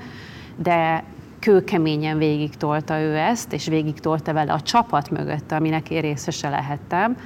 [0.56, 1.04] de
[1.46, 6.48] kőkeményen végig tolta ő ezt, és végig tolta vele a csapat mögött, aminek én részese
[6.48, 7.16] lehettem.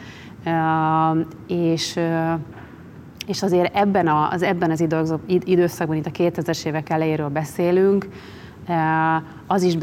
[1.46, 2.00] És,
[3.26, 4.80] és azért ebben, a, az, ebben az
[5.44, 8.09] időszakban, itt a 2000-es évek elejéről beszélünk,
[9.46, 9.76] az is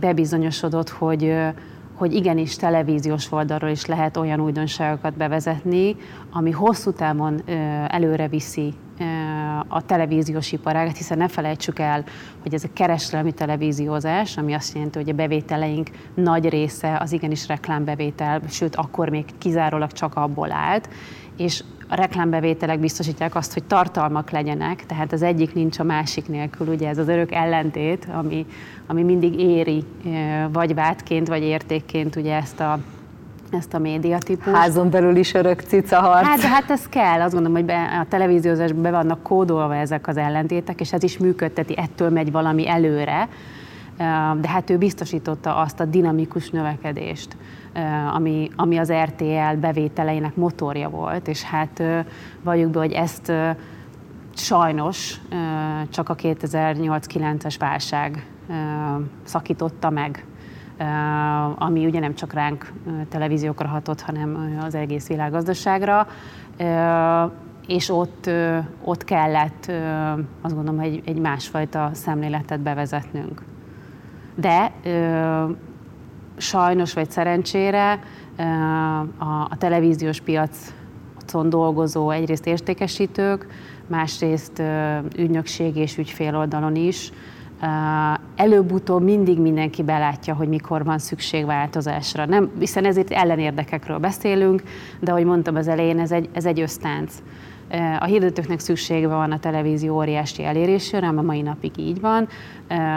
[0.00, 1.36] bebizonyosodott, hogy,
[1.94, 5.96] hogy igenis televíziós oldalról is lehet olyan újdonságokat bevezetni,
[6.32, 7.42] ami hosszú távon
[7.88, 8.74] előre viszi
[9.68, 12.04] a televíziós iparágat, hiszen ne felejtsük el,
[12.42, 17.46] hogy ez a kereskedelmi televíziózás, ami azt jelenti, hogy a bevételeink nagy része az igenis
[17.46, 20.88] reklámbevétel, sőt, akkor még kizárólag csak abból állt,
[21.36, 26.68] és a reklámbevételek biztosítják azt, hogy tartalmak legyenek, tehát az egyik nincs a másik nélkül,
[26.68, 28.46] ugye ez az örök ellentét, ami,
[28.86, 29.84] ami mindig éri,
[30.52, 32.78] vagy vádként, vagy értékként ugye ezt a
[33.50, 34.56] ezt a médiatípust.
[34.56, 36.26] Házon belül is örök cica harc.
[36.26, 40.16] Hát, hát ez kell, azt gondolom, hogy be, a televíziózásban be vannak kódolva ezek az
[40.16, 43.28] ellentétek, és ez is működteti, ettől megy valami előre,
[44.40, 47.36] de hát ő biztosította azt a dinamikus növekedést,
[48.14, 51.82] ami, ami az RTL bevételeinek motorja volt, és hát
[52.42, 53.32] valljuk be, hogy ezt
[54.34, 55.20] sajnos
[55.90, 58.26] csak a 2008-9-es válság
[59.24, 60.24] szakította meg
[61.54, 62.72] ami ugye nem csak ránk
[63.08, 66.06] televíziókra hatott, hanem az egész világgazdaságra.
[67.66, 68.30] És ott,
[68.84, 69.72] ott kellett,
[70.40, 73.42] azt gondolom, egy, egy másfajta szemléletet bevezetnünk.
[74.34, 74.72] De
[76.36, 78.00] sajnos vagy szerencsére
[79.18, 83.46] a, a televíziós piacon dolgozó egyrészt értékesítők,
[83.86, 84.62] másrészt
[85.16, 87.12] ügynökség és ügyfél oldalon is
[88.36, 92.26] előbb-utóbb mindig mindenki belátja, hogy mikor van szükség változásra.
[92.26, 94.62] Nem, hiszen ezért ellenérdekekről beszélünk,
[95.00, 97.14] de ahogy mondtam az elején, ez egy, ez egy ösztánc.
[97.98, 102.28] A hirdetőknek szüksége van a televízió óriási elérésére, a mai napig így van.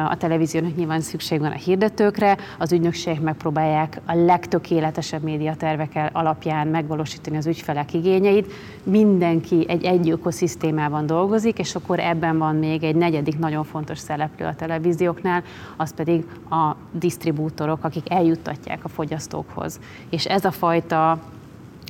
[0.09, 7.37] A televíziónak nyilván szükség van a hirdetőkre, az ügynökségek megpróbálják a legtökéletesebb médiatervek alapján megvalósítani
[7.37, 8.51] az ügyfelek igényeit.
[8.83, 14.45] Mindenki egy egy ökoszisztémában dolgozik, és akkor ebben van még egy negyedik nagyon fontos szereplő
[14.45, 15.43] a televízióknál,
[15.77, 19.79] az pedig a disztribútorok, akik eljuttatják a fogyasztókhoz.
[20.09, 21.11] És ez a fajta,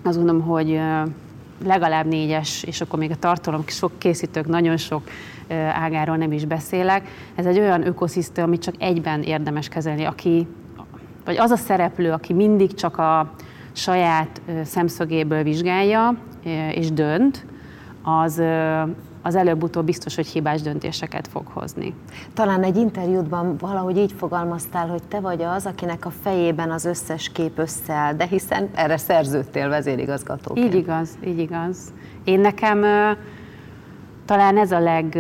[0.04, 0.80] azt gondolom, hogy
[1.66, 5.02] legalább négyes, és akkor még a tartalom sok készítők nagyon sok
[5.74, 7.08] ágáról nem is beszélek.
[7.36, 10.48] Ez egy olyan ökoszisztéma, amit csak egyben érdemes kezelni, aki,
[11.26, 13.34] vagy az a szereplő, aki mindig csak a
[13.72, 16.18] saját szemszögéből vizsgálja
[16.72, 17.46] és dönt,
[18.04, 18.42] az,
[19.24, 21.94] az előbb-utóbb biztos, hogy hibás döntéseket fog hozni.
[22.34, 27.32] Talán egy interjútban valahogy így fogalmaztál, hogy te vagy az, akinek a fejében az összes
[27.32, 30.74] kép összeáll, de hiszen erre szerződtél vezérigazgatóként.
[30.74, 31.78] Így igaz, így igaz.
[32.24, 32.82] Én nekem
[34.26, 35.18] talán ez a leg,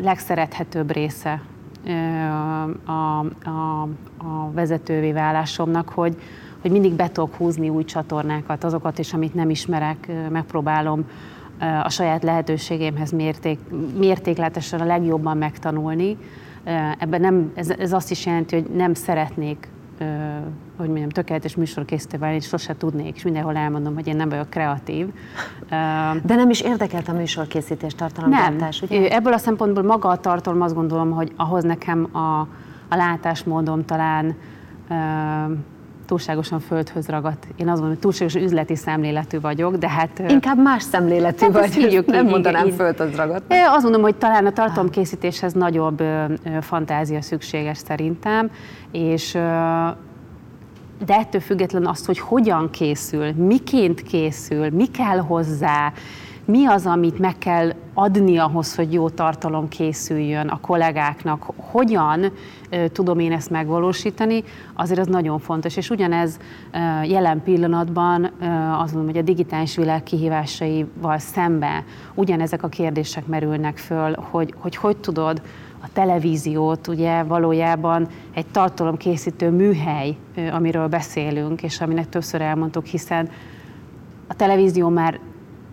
[0.00, 1.42] legszerethetőbb része
[2.84, 3.80] a, a,
[4.18, 6.16] a vezetővé válásomnak, hogy,
[6.60, 11.04] hogy mindig be tudok húzni új csatornákat, azokat is, amit nem ismerek, megpróbálom
[11.82, 13.58] a saját lehetőségemhez mérték,
[13.98, 16.16] mértékletesen a legjobban megtanulni.
[16.98, 19.68] Ebben nem, ez, ez azt is jelenti, hogy nem szeretnék
[20.76, 24.50] hogy mondjam, tökéletes műsorkészítő válni, és sose tudnék, és mindenhol elmondom, hogy én nem vagyok
[24.50, 25.06] kreatív.
[26.22, 28.98] De nem is érdekelt a műsorkészítés, tartalomgyártás, nem.
[28.98, 29.10] ugye?
[29.10, 32.40] Ebből a szempontból maga a tartalom azt gondolom, hogy ahhoz nekem a,
[32.88, 34.36] a látásmódom talán
[36.08, 37.46] túlságosan földhöz ragadt.
[37.56, 40.22] Én azt mondom, hogy túlságosan üzleti szemléletű vagyok, de hát...
[40.28, 43.54] Inkább más szemléletű hát vagy, hívjuk, nem így, mondanám így, földhöz ragadt.
[43.68, 46.02] Azt mondom, hogy talán a tartalomkészítéshez nagyobb
[46.60, 48.50] fantázia szükséges szerintem,
[48.92, 49.32] és
[51.06, 55.92] de ettől független azt, hogy hogyan készül, miként készül, mi kell hozzá,
[56.50, 62.32] mi az, amit meg kell adni ahhoz, hogy jó tartalom készüljön a kollégáknak, hogyan
[62.92, 65.76] tudom én ezt megvalósítani, azért az nagyon fontos.
[65.76, 66.38] És ugyanez
[67.04, 68.24] jelen pillanatban
[68.78, 71.84] azt mondom, hogy a digitális világ kihívásaival szembe
[72.14, 75.42] ugyanezek a kérdések merülnek föl, hogy hogy, hogy tudod
[75.80, 80.16] a televíziót ugye valójában egy tartalomkészítő műhely,
[80.52, 83.28] amiről beszélünk, és aminek többször elmondtuk, hiszen
[84.26, 85.20] a televízió már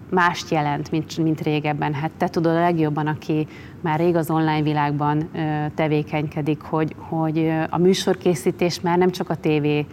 [0.10, 1.94] mást jelent, mint, mint régebben.
[1.94, 3.48] Hát te tudod a legjobban, aki
[3.82, 5.30] már rég az online világban
[5.76, 9.86] tevékenykedik, hogy, hogy a műsorkészítés már nem csak a tévé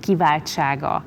[0.00, 1.04] kiváltsága,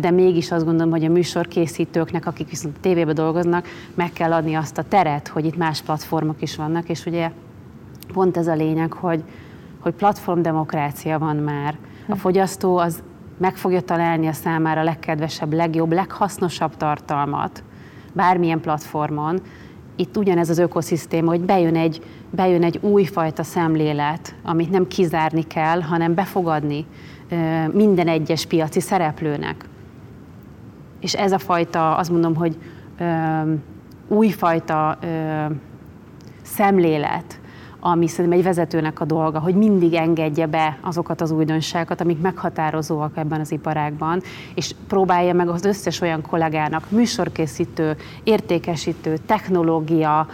[0.00, 4.54] de mégis azt gondolom, hogy a műsorkészítőknek, akik viszont a tévében dolgoznak, meg kell adni
[4.54, 7.30] azt a teret, hogy itt más platformok is vannak, és ugye
[8.12, 9.22] pont ez a lényeg, hogy,
[9.78, 11.76] hogy platformdemokrácia van már.
[12.08, 12.18] A hm.
[12.18, 13.02] fogyasztó az
[13.38, 17.62] meg fogja találni a számára legkedvesebb, legjobb, leghasznosabb tartalmat
[18.12, 19.40] bármilyen platformon.
[19.96, 25.80] Itt ugyanez az ökoszisztéma, hogy bejön egy, bejön egy újfajta szemlélet, amit nem kizárni kell,
[25.80, 26.86] hanem befogadni
[27.72, 29.64] minden egyes piaci szereplőnek.
[31.00, 32.58] És ez a fajta, azt mondom, hogy
[34.08, 34.98] újfajta
[36.42, 37.40] szemlélet,
[37.80, 43.16] ami szerintem egy vezetőnek a dolga, hogy mindig engedje be azokat az újdonságokat, amik meghatározóak
[43.16, 44.22] ebben az iparágban,
[44.54, 50.26] és próbálja meg az összes olyan kollégának, műsorkészítő, értékesítő, technológia,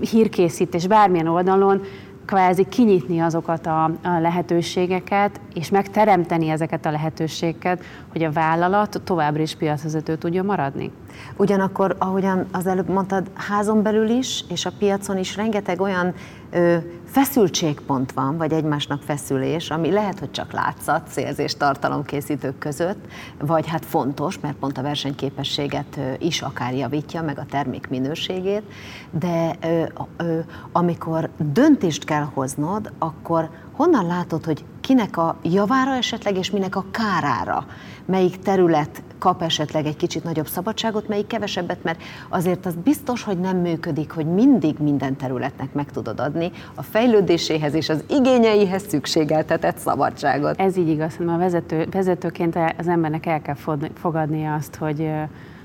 [0.00, 1.80] hírkészítés, bármilyen oldalon
[2.28, 9.54] kvázi kinyitni azokat a, lehetőségeket, és megteremteni ezeket a lehetőségeket, hogy a vállalat továbbra is
[9.54, 10.90] piacvezető tudjon maradni.
[11.36, 16.14] Ugyanakkor, ahogyan az előbb mondtad, házon belül is, és a piacon is rengeteg olyan
[16.50, 16.76] ö,
[17.06, 23.04] feszültségpont van, vagy egymásnak feszülés, ami lehet, hogy csak látszat célzés tartalomkészítők között,
[23.38, 28.62] vagy hát fontos, mert pont a versenyképességet is akár javítja, meg a termék minőségét,
[29.10, 29.82] de ö,
[30.16, 30.38] ö,
[30.72, 36.84] amikor döntést kell hoznod, akkor honnan látod, hogy kinek a javára esetleg, és minek a
[36.90, 37.66] kárára,
[38.04, 43.38] melyik terület kap esetleg egy kicsit nagyobb szabadságot, melyik kevesebbet, mert azért az biztos, hogy
[43.38, 49.78] nem működik, hogy mindig minden területnek meg tudod adni a fejlődéséhez és az igényeihez szükségeltetett
[49.78, 50.60] szabadságot.
[50.60, 53.56] Ez így igaz, a vezető, vezetőként az embernek el kell
[53.94, 55.10] fogadnia azt, hogy,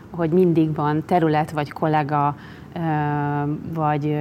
[0.10, 2.36] hogy mindig van terület vagy kollega,
[3.74, 4.18] vagy,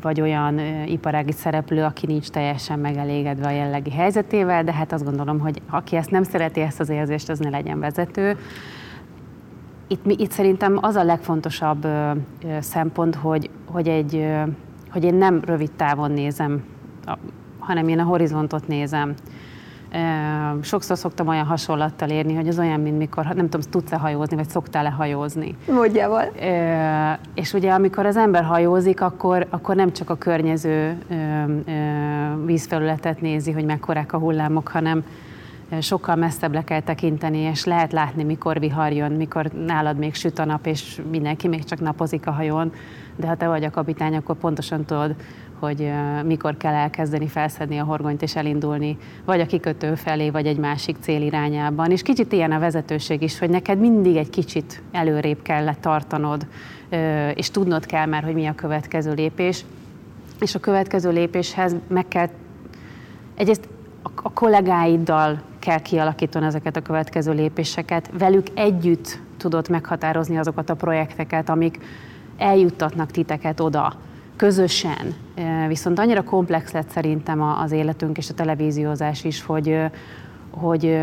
[0.00, 5.38] vagy olyan iparági szereplő, aki nincs teljesen megelégedve a jellegi helyzetével, de hát azt gondolom,
[5.38, 8.36] hogy aki ezt nem szereti, ezt az érzést, az ne legyen vezető.
[9.88, 11.86] Itt, itt szerintem az a legfontosabb
[12.60, 14.28] szempont, hogy, hogy egy
[14.90, 16.64] hogy én nem rövid távon nézem,
[17.58, 19.14] hanem én a horizontot nézem.
[20.62, 24.48] Sokszor szoktam olyan hasonlattal érni, hogy az olyan, mint mikor, nem tudom, tudsz-e hajózni, vagy
[24.48, 25.56] szoktál-e hajózni.
[25.72, 26.24] Módjával.
[27.34, 30.98] És ugye amikor az ember hajózik, akkor, akkor nem csak a környező
[32.44, 35.04] vízfelületet nézi, hogy mekkorák a hullámok, hanem
[35.80, 40.38] sokkal messzebb le kell tekinteni, és lehet látni, mikor vihar jön, mikor nálad még süt
[40.38, 42.72] a nap, és mindenki még csak napozik a hajón,
[43.16, 45.14] de ha te vagy a kapitány, akkor pontosan tudod,
[45.60, 45.92] hogy
[46.24, 50.96] mikor kell elkezdeni felszedni a horgonyt és elindulni, vagy a kikötő felé, vagy egy másik
[51.00, 51.90] cél irányában.
[51.90, 56.46] És kicsit ilyen a vezetőség is, hogy neked mindig egy kicsit előrébb kell tartanod,
[57.34, 59.64] és tudnod kell már, hogy mi a következő lépés.
[60.40, 62.28] És a következő lépéshez meg kell
[63.34, 63.68] egyrészt
[64.22, 71.48] a kollégáiddal kell kialakítani ezeket a következő lépéseket, velük együtt tudod meghatározni azokat a projekteket,
[71.48, 71.78] amik
[72.36, 73.94] eljuttatnak titeket oda,
[74.40, 75.14] közösen.
[75.68, 79.78] Viszont annyira komplex lett szerintem az életünk és a televíziózás is, hogy,
[80.50, 80.98] hogy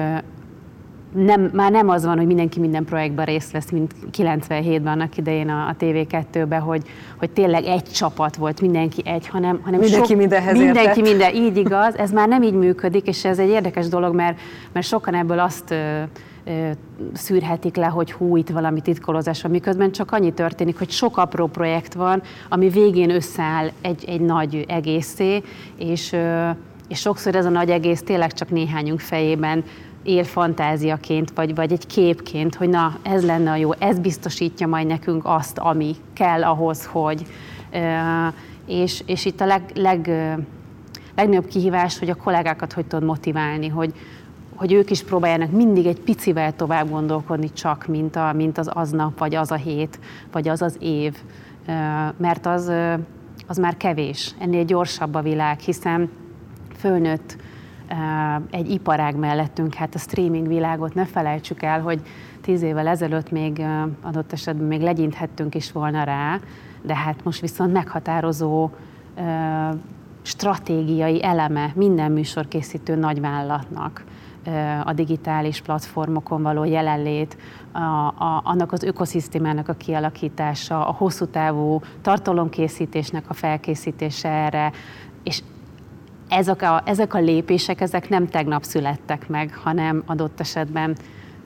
[1.13, 5.49] nem, már nem az van, hogy mindenki minden projektben részt vesz, mint 97-ben annak idején
[5.49, 6.81] a, a TV2-ben, hogy,
[7.17, 11.03] hogy tényleg egy csapat volt, mindenki egy, hanem, hanem mindenki sok, mindenhez Mindenki értett.
[11.03, 11.97] minden, így igaz.
[11.97, 14.39] Ez már nem így működik, és ez egy érdekes dolog, mert,
[14.73, 15.75] mert sokan ebből azt
[17.13, 21.47] szűrhetik le, hogy hú, itt valami titkolózás van, miközben csak annyi történik, hogy sok apró
[21.47, 25.43] projekt van, ami végén összeáll egy, egy nagy egészé,
[25.77, 26.15] és,
[26.87, 29.63] és sokszor ez a nagy egész tényleg csak néhányunk fejében
[30.03, 34.87] él fantáziaként, vagy, vagy egy képként, hogy na, ez lenne a jó, ez biztosítja majd
[34.87, 37.25] nekünk azt, ami kell ahhoz, hogy.
[38.65, 40.09] És, és itt a leg, leg,
[41.15, 43.93] legnagyobb kihívás, hogy a kollégákat hogy tudod motiválni, hogy,
[44.57, 49.19] hogy ők is próbáljanak mindig egy picivel tovább gondolkodni csak, mint, a, mint az aznap,
[49.19, 49.99] vagy az a hét,
[50.31, 51.15] vagy az az év.
[52.17, 52.71] Mert az,
[53.47, 54.35] az már kevés.
[54.39, 56.09] Ennél gyorsabb a világ, hiszen
[56.75, 57.37] fölnőtt
[58.51, 62.01] egy iparág mellettünk, hát a streaming világot ne felejtsük el, hogy
[62.41, 63.61] tíz évvel ezelőtt még
[64.01, 66.39] adott esetben még legyinthettünk is volna rá,
[66.81, 68.69] de hát most viszont meghatározó
[70.21, 74.03] stratégiai eleme minden műsorkészítő nagyvállalatnak
[74.83, 77.37] a digitális platformokon való jelenlét,
[77.71, 84.71] a, a, annak az ökoszisztémának a kialakítása, a hosszú távú tartalomkészítésnek a felkészítése erre,
[85.23, 85.41] és
[86.29, 90.95] ezek a, ezek a lépések, ezek nem tegnap születtek meg, hanem adott esetben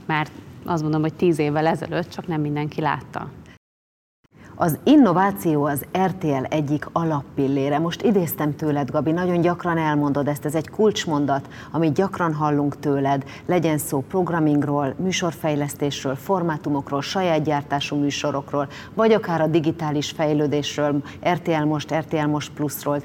[0.05, 0.27] már
[0.65, 3.29] azt mondom, hogy tíz évvel ezelőtt, csak nem mindenki látta.
[4.61, 7.79] Az innováció az RTL egyik alappillére.
[7.79, 13.23] Most idéztem tőled, Gabi, nagyon gyakran elmondod ezt, ez egy kulcsmondat, amit gyakran hallunk tőled,
[13.45, 21.03] legyen szó programmingról, műsorfejlesztésről, formátumokról, saját gyártású műsorokról, vagy akár a digitális fejlődésről,
[21.33, 23.03] RTL Most, RTL Most Plusról,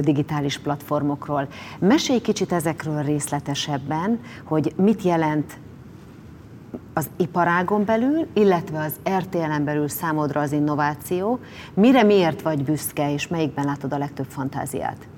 [0.00, 1.48] digitális platformokról.
[1.78, 5.58] Mesélj kicsit ezekről részletesebben, hogy mit jelent
[6.98, 11.38] az iparágon belül, illetve az RTL-en belül számodra az innováció,
[11.74, 15.08] mire miért vagy büszke, és melyikben látod a legtöbb fantáziát?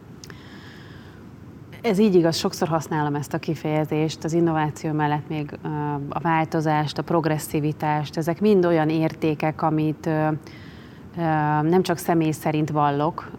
[1.83, 5.59] Ez így igaz, sokszor használom ezt a kifejezést, az innováció mellett még
[6.09, 10.09] a változást, a progresszivitást, ezek mind olyan értékek, amit
[11.63, 13.31] nem csak személy szerint vallok,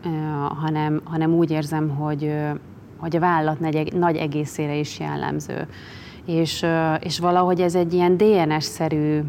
[0.61, 2.35] hanem, hanem úgy érzem, hogy,
[2.97, 3.59] hogy a vállalat
[3.91, 5.67] nagy egészére is jellemző
[6.25, 6.65] és,
[6.99, 9.21] és valahogy ez egy ilyen DNS-szerű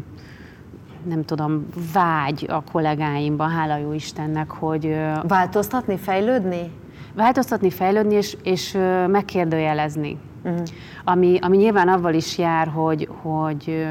[1.03, 4.95] nem tudom, vágy a kollégáimban, hála jó Istennek, hogy...
[5.27, 6.71] Változtatni, fejlődni?
[7.15, 8.77] Változtatni, fejlődni és, és
[9.07, 10.17] megkérdőjelezni.
[10.43, 10.63] Uh-huh.
[11.03, 13.85] Ami, ami nyilván avval is jár, hogy, hogy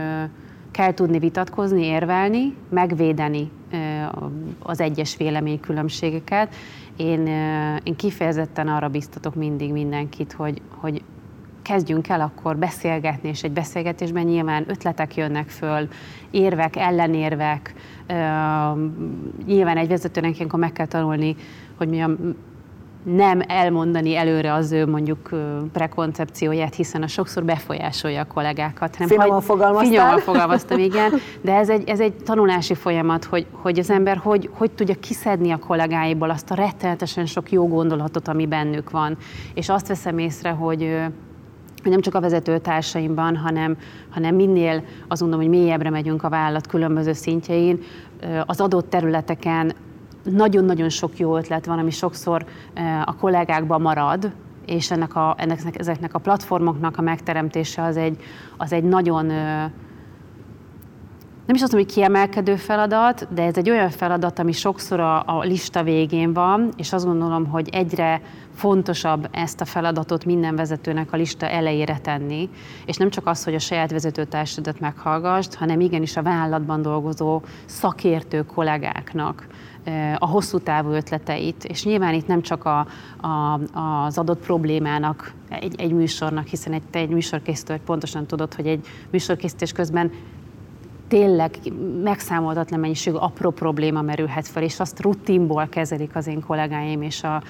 [0.70, 3.50] kell tudni vitatkozni, érvelni, megvédeni
[4.58, 6.54] az egyes véleménykülönbségeket.
[6.96, 7.26] Én,
[7.82, 11.02] én kifejezetten arra biztatok mindig mindenkit, hogy, hogy
[11.62, 15.88] kezdjünk el akkor beszélgetni, és egy beszélgetésben nyilván ötletek jönnek föl,
[16.30, 17.74] érvek, ellenérvek.
[19.46, 21.36] Nyilván egy vezetőnek ilyenkor meg kell tanulni,
[21.76, 22.10] hogy mi a
[23.02, 25.30] nem elmondani előre az ő mondjuk
[25.72, 28.96] prekoncepcióját, hiszen a sokszor befolyásolja a kollégákat.
[28.96, 29.90] Hanem finoman fogalmaztál?
[29.90, 31.12] Finoman fogalmaztam, igen.
[31.40, 35.50] De ez egy, ez egy tanulási folyamat, hogy, hogy az ember hogy, hogy tudja kiszedni
[35.50, 39.16] a kollégáiból azt a rettenetesen sok jó gondolatot, ami bennük van.
[39.54, 41.12] És azt veszem észre, hogy hogy
[41.90, 43.76] nem csak a vezetőtársaimban, hanem,
[44.10, 47.80] hanem minél azt mondom, hogy mélyebbre megyünk a vállalat különböző szintjein,
[48.46, 49.72] az adott területeken
[50.22, 52.44] nagyon-nagyon sok jó ötlet van, ami sokszor
[53.04, 54.32] a kollégákban marad,
[54.66, 58.16] és ennek a, ennek, ezeknek a platformoknak a megteremtése az egy,
[58.56, 59.30] az egy nagyon
[61.46, 65.22] nem is azt mondom, hogy kiemelkedő feladat, de ez egy olyan feladat, ami sokszor a,
[65.26, 68.20] a lista végén van, és azt gondolom, hogy egyre
[68.54, 72.48] fontosabb ezt a feladatot minden vezetőnek a lista elejére tenni,
[72.86, 78.44] és nem csak az, hogy a saját vezetőtársadat meghallgassd, hanem igenis a vállalatban dolgozó szakértő
[78.44, 79.46] kollégáknak
[80.18, 82.86] a hosszú távú ötleteit, és nyilván itt nem csak a,
[83.20, 83.60] a,
[84.04, 88.86] az adott problémának egy, egy műsornak, hiszen egy, te egy műsorkészítő pontosan tudod, hogy egy
[89.10, 90.10] műsorkészítés közben
[91.12, 91.58] tényleg
[92.02, 97.42] megszámoltatlan mennyiségű apró probléma merülhet fel, és azt rutinból kezelik az én kollégáim, és a,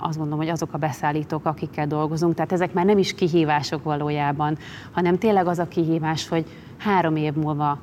[0.00, 2.34] azt mondom, hogy azok a beszállítók, akikkel dolgozunk.
[2.34, 4.56] Tehát ezek már nem is kihívások valójában,
[4.92, 6.44] hanem tényleg az a kihívás, hogy
[6.76, 7.78] három év múlva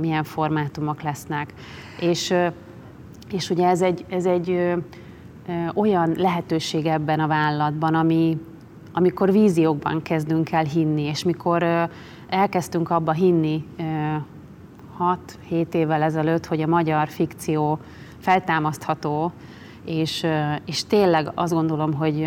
[0.00, 1.54] milyen formátumok lesznek.
[2.00, 2.34] És,
[3.30, 4.74] és ugye ez egy, ez egy
[5.74, 8.38] olyan lehetőség ebben a vállalatban, ami,
[8.92, 11.88] amikor víziókban kezdünk el hinni, és mikor
[12.34, 13.64] elkezdtünk abba hinni
[15.50, 17.78] 6-7 évvel ezelőtt, hogy a magyar fikció
[18.18, 19.32] feltámasztható,
[19.84, 20.26] és,
[20.64, 22.26] és tényleg azt gondolom, hogy,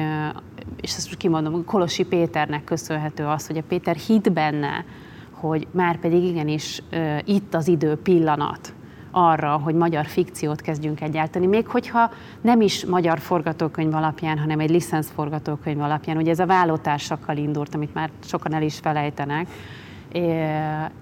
[0.81, 4.85] és ezt kimondom, Kolosi Péternek köszönhető az, hogy a Péter hit benne,
[5.31, 6.81] hogy már pedig igenis
[7.25, 8.73] itt az idő pillanat
[9.11, 12.11] arra, hogy magyar fikciót kezdjünk egyáltalán, még hogyha
[12.41, 16.17] nem is magyar forgatókönyv alapján, hanem egy licensz forgatókönyv alapján.
[16.17, 19.47] Ugye ez a vállótársakkal indult, amit már sokan el is felejtenek,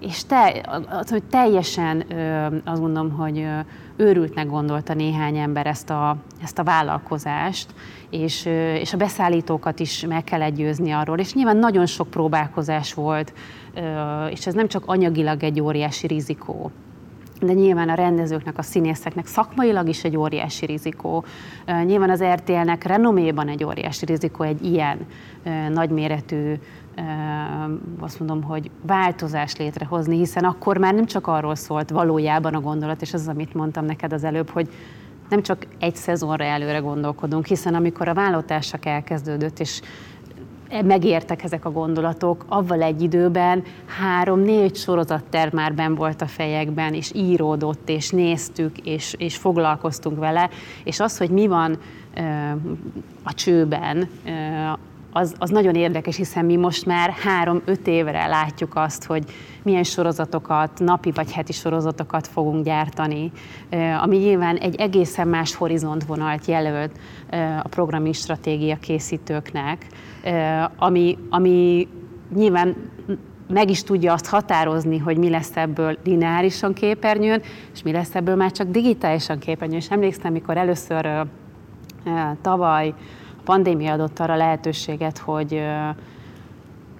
[0.00, 2.04] és te, az, hogy teljesen
[2.64, 3.46] azt mondom, hogy
[3.96, 7.74] őrültnek gondolta néhány ember ezt a, ezt a vállalkozást,
[8.10, 8.44] és,
[8.80, 13.32] és a beszállítókat is meg kell győzni arról, és nyilván nagyon sok próbálkozás volt,
[14.30, 16.70] és ez nem csak anyagilag egy óriási rizikó,
[17.40, 21.24] de nyilván a rendezőknek, a színészeknek szakmailag is egy óriási rizikó.
[21.84, 24.98] Nyilván az RTL-nek renoméban egy óriási rizikó egy ilyen
[25.72, 26.52] nagyméretű
[28.00, 33.02] azt mondom, hogy változást létrehozni, hiszen akkor már nem csak arról szólt valójában a gondolat,
[33.02, 34.68] és az, amit mondtam neked az előbb, hogy
[35.28, 39.80] nem csak egy szezonra előre gondolkodunk, hiszen amikor a vállalatársak elkezdődött, és
[40.84, 43.62] megértek ezek a gondolatok, avval egy időben
[44.00, 50.50] három-négy sorozatterv már ben volt a fejekben, és íródott, és néztük, és, és foglalkoztunk vele,
[50.84, 51.78] és az, hogy mi van
[53.22, 54.08] a csőben,
[55.16, 59.24] az, az nagyon érdekes, hiszen mi most már három-öt évre látjuk azt, hogy
[59.62, 63.32] milyen sorozatokat, napi vagy heti sorozatokat fogunk gyártani,
[64.02, 66.98] ami nyilván egy egészen más horizontvonalt jelölt
[67.62, 69.86] a programi stratégia készítőknek,
[70.76, 71.88] ami, ami
[72.34, 72.76] nyilván
[73.48, 77.42] meg is tudja azt határozni, hogy mi lesz ebből lineárisan képernyőn,
[77.74, 79.78] és mi lesz ebből már csak digitálisan képernyőn.
[79.78, 81.26] És emlékszem, mikor először
[82.42, 82.94] tavaly
[83.46, 85.62] pandémia adott arra lehetőséget, hogy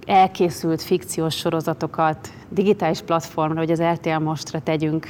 [0.06, 5.06] elkészült fikciós sorozatokat digitális platformra, hogy az RTL Mostra tegyünk,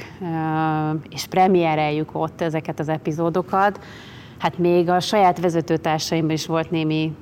[1.09, 3.79] és premiereljük ott ezeket az epizódokat.
[4.37, 7.15] Hát még a saját vezetőtársaimban is volt némi,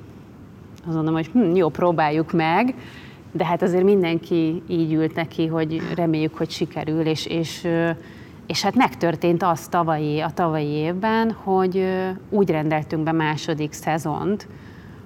[0.86, 2.74] azt mondom, hogy hm, jó, próbáljuk meg,
[3.32, 7.68] de hát azért mindenki így ült neki, hogy reméljük, hogy sikerül, és, és
[8.46, 11.88] és hát megtörtént az tavalyi, a tavalyi évben, hogy
[12.30, 14.48] úgy rendeltünk be második szezont,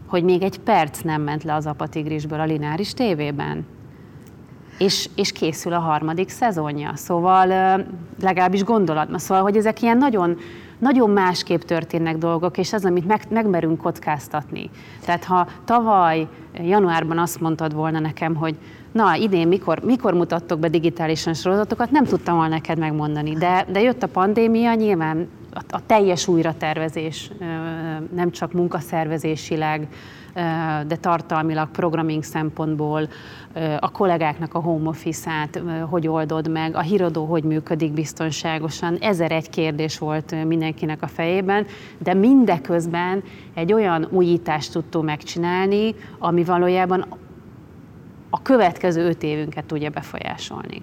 [0.06, 3.66] hogy még egy perc nem ment le az apatigrisből a lineáris tévében.
[4.78, 6.92] És, és készül a harmadik szezonja.
[6.94, 7.46] Szóval
[8.20, 9.18] legalábbis gondolatban.
[9.18, 10.36] Szóval, hogy ezek ilyen nagyon,
[10.78, 14.70] nagyon másképp történnek dolgok, és ez, amit meg, megmerünk kockáztatni.
[15.04, 18.56] Tehát ha tavaly januárban azt mondtad volna nekem, hogy
[18.92, 23.80] na, idén mikor, mikor mutattok be digitálisan sorozatokat, nem tudtam volna neked megmondani, de, de
[23.80, 27.30] jött a pandémia, nyilván a, a teljes újratervezés,
[28.14, 29.88] nem csak munkaszervezésileg,
[30.86, 33.08] de tartalmilag, programming szempontból,
[33.80, 38.96] a kollégáknak a home office-át hogy oldod meg, a híradó hogy működik biztonságosan.
[39.00, 41.66] Ezer egy kérdés volt mindenkinek a fejében,
[41.98, 43.22] de mindeközben
[43.54, 47.06] egy olyan újítást tudtunk megcsinálni, ami valójában
[48.30, 50.82] a következő öt évünket tudja befolyásolni.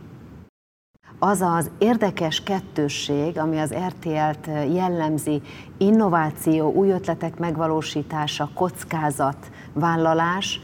[1.20, 5.42] Az az érdekes kettősség, ami az RTL-t jellemzi,
[5.78, 10.62] innováció, új ötletek megvalósítása, kockázat, vállalás,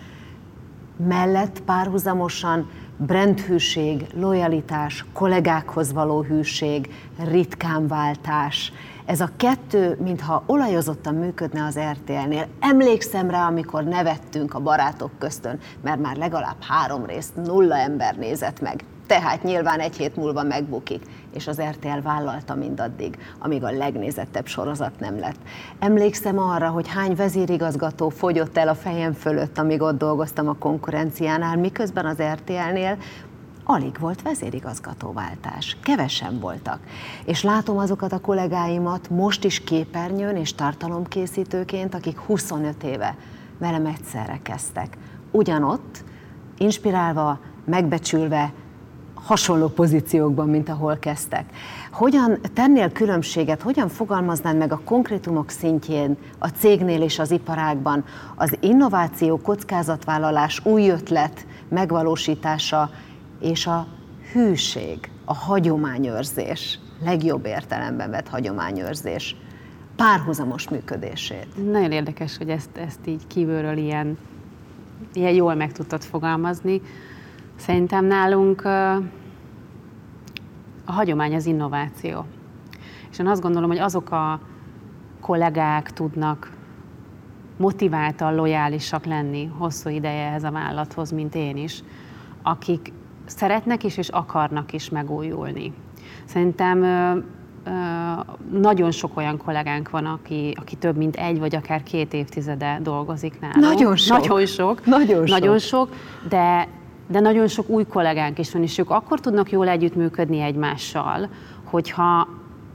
[1.08, 6.90] mellett párhuzamosan brandhűség, lojalitás, kollégákhoz való hűség,
[7.24, 8.72] ritkán váltás,
[9.06, 12.48] ez a kettő, mintha olajozottan működne az RTL-nél.
[12.60, 18.62] Emlékszem rá, amikor nevettünk a barátok köztön, mert már legalább három részt nulla ember nézett
[18.62, 18.84] meg.
[19.08, 25.00] Tehát nyilván egy hét múlva megbukik, és az RTL vállalta mindaddig, amíg a legnézettebb sorozat
[25.00, 25.38] nem lett.
[25.80, 31.58] Emlékszem arra, hogy hány vezérigazgató fogyott el a fejem fölött, amíg ott dolgoztam a konkurenciánál,
[31.58, 32.98] miközben az RTL-nél
[33.64, 36.80] alig volt vezérigazgatóváltás, kevesen voltak.
[37.26, 43.18] És látom azokat a kollégáimat most is képernyőn és tartalomkészítőként, akik 25 éve
[43.60, 44.98] velem egyszerre kezdtek.
[45.32, 46.04] Ugyanott,
[46.58, 48.54] inspirálva, megbecsülve,
[49.24, 51.46] hasonló pozíciókban, mint ahol kezdtek.
[51.92, 58.04] Hogyan tennél különbséget, hogyan fogalmaznád meg a konkrétumok szintjén a cégnél és az iparágban
[58.36, 62.90] az innováció, kockázatvállalás, új ötlet megvalósítása
[63.44, 63.88] és a
[64.32, 69.36] hűség, a hagyományőrzés, legjobb értelemben vett hagyományőrzés
[69.96, 71.72] párhuzamos működését.
[71.72, 74.18] Nagyon érdekes, hogy ezt, ezt így kívülről ilyen,
[75.14, 76.82] ilyen jól meg tudtad fogalmazni.
[77.56, 78.66] Szerintem nálunk
[80.86, 82.26] a hagyomány az innováció.
[83.12, 84.40] És én azt gondolom, hogy azok a
[85.22, 86.52] kollégák tudnak
[87.58, 91.84] motiváltan, lojálisak lenni hosszú ideje ehhez a vállalathoz, mint én is,
[92.42, 92.92] akik
[93.26, 95.74] szeretnek is és akarnak is megújulni.
[96.26, 96.86] Szerintem
[98.52, 103.40] nagyon sok olyan kollégánk van, aki, aki több mint egy vagy akár két évtizede dolgozik
[103.40, 103.60] nálunk.
[103.60, 104.20] Nagyon sok.
[104.20, 104.86] Nagyon sok.
[104.86, 105.40] Nagyon sok.
[105.40, 105.90] Nagyon sok
[106.30, 106.68] de,
[107.08, 111.30] de nagyon sok új kollégánk is van, és ők akkor tudnak jól együttműködni egymással,
[111.64, 112.28] hogyha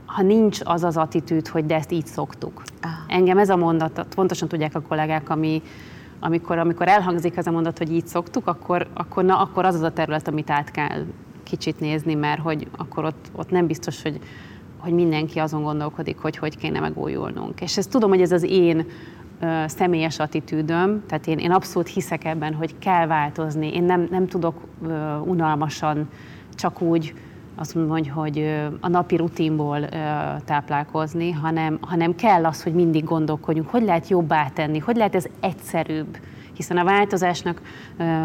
[0.05, 2.61] ha nincs az az attitűd, hogy de ezt így szoktuk.
[2.81, 2.89] Ah.
[3.07, 5.61] Engem ez a mondat, pontosan tudják a kollégák, ami,
[6.19, 9.81] amikor, amikor elhangzik ez a mondat, hogy így szoktuk, akkor, akkor, na, akkor az az
[9.81, 11.05] a terület, amit át kell
[11.43, 14.19] kicsit nézni, mert hogy akkor ott, ott nem biztos, hogy,
[14.77, 17.61] hogy mindenki azon gondolkodik, hogy hogy kéne megújulnunk.
[17.61, 18.85] És ezt tudom, hogy ez az én
[19.39, 23.73] ö, személyes attitűdöm, tehát én, én abszolút hiszek ebben, hogy kell változni.
[23.73, 26.09] Én nem, nem tudok ö, unalmasan
[26.55, 27.13] csak úgy
[27.59, 28.45] azt mondom, hogy,
[28.79, 29.89] a napi rutinból
[30.45, 35.25] táplálkozni, hanem, hanem kell az, hogy mindig gondolkodjunk, hogy lehet jobbá tenni, hogy lehet ez
[35.39, 36.17] egyszerűbb.
[36.53, 37.61] Hiszen a változásnak,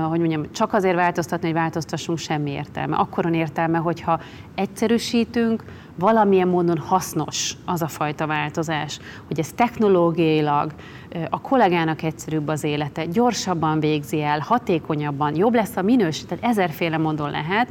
[0.08, 2.96] hogy mondjam, csak azért változtatni, hogy változtassunk, semmi értelme.
[2.96, 4.20] Akkoron értelme, hogyha
[4.54, 5.64] egyszerűsítünk,
[5.98, 10.72] valamilyen módon hasznos az a fajta változás, hogy ez technológiailag
[11.30, 16.98] a kollégának egyszerűbb az élete, gyorsabban végzi el, hatékonyabban, jobb lesz a minőség, tehát ezerféle
[16.98, 17.68] módon lehet,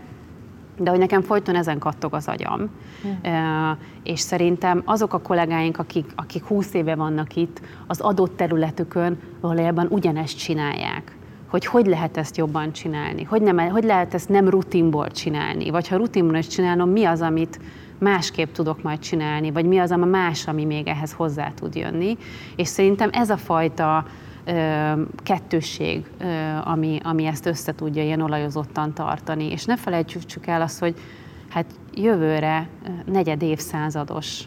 [0.78, 2.70] de hogy nekem folyton ezen kattog az agyam.
[3.08, 3.72] Mm.
[4.04, 9.88] És szerintem azok a kollégáink, akik, akik 20 éve vannak itt, az adott területükön valójában
[9.90, 11.18] ugyanezt csinálják
[11.54, 15.88] hogy hogy lehet ezt jobban csinálni, hogy, nem, hogy lehet ezt nem rutinból csinálni, vagy
[15.88, 17.60] ha rutinból is csinálom, mi az, amit
[18.00, 22.18] másképp tudok majd csinálni, vagy mi az, a más, ami még ehhez hozzá tud jönni.
[22.56, 24.06] És szerintem ez a fajta
[25.24, 26.06] kettősség,
[26.64, 29.52] ami, ami ezt össze tudja ilyen olajozottan tartani.
[29.52, 30.96] És ne felejtsük el azt, hogy
[31.50, 32.68] hát jövőre
[33.06, 34.44] negyed évszázados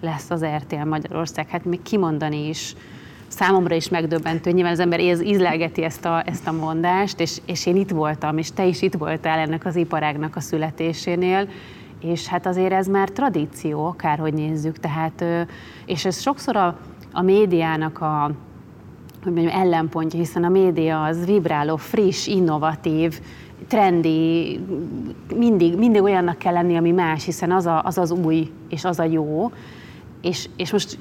[0.00, 1.48] lesz az RTL Magyarország.
[1.48, 2.74] Hát még kimondani is
[3.28, 4.50] számomra is megdöbbentő.
[4.50, 8.52] Nyilván az ember ízlelgeti ezt a, ezt a mondást, és, és én itt voltam, és
[8.52, 11.48] te is itt voltál ennek az iparágnak a születésénél,
[12.00, 15.24] és hát azért ez már tradíció, akárhogy nézzük, tehát,
[15.86, 16.78] és ez sokszor a,
[17.12, 18.30] a médiának a,
[19.26, 23.20] hogy mondjam, ellenpontja, hiszen a média az vibráló, friss, innovatív,
[23.68, 24.60] trendi,
[25.34, 28.98] mindig, mindig olyannak kell lenni, ami más, hiszen az, a, az az új, és az
[28.98, 29.50] a jó.
[30.22, 30.98] És, és most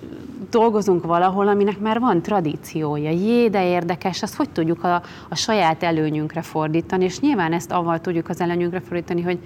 [0.49, 3.09] dolgozunk valahol, aminek már van tradíciója.
[3.09, 8.01] Jé, de érdekes, azt hogy tudjuk a, a saját előnyünkre fordítani, és nyilván ezt avval
[8.01, 9.39] tudjuk az előnyünkre fordítani, hogy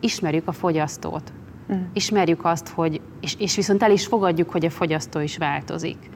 [0.00, 1.32] ismerjük a fogyasztót.
[1.72, 1.76] Mm.
[1.92, 6.10] Ismerjük azt, hogy, és, és viszont el is fogadjuk, hogy a fogyasztó is változik.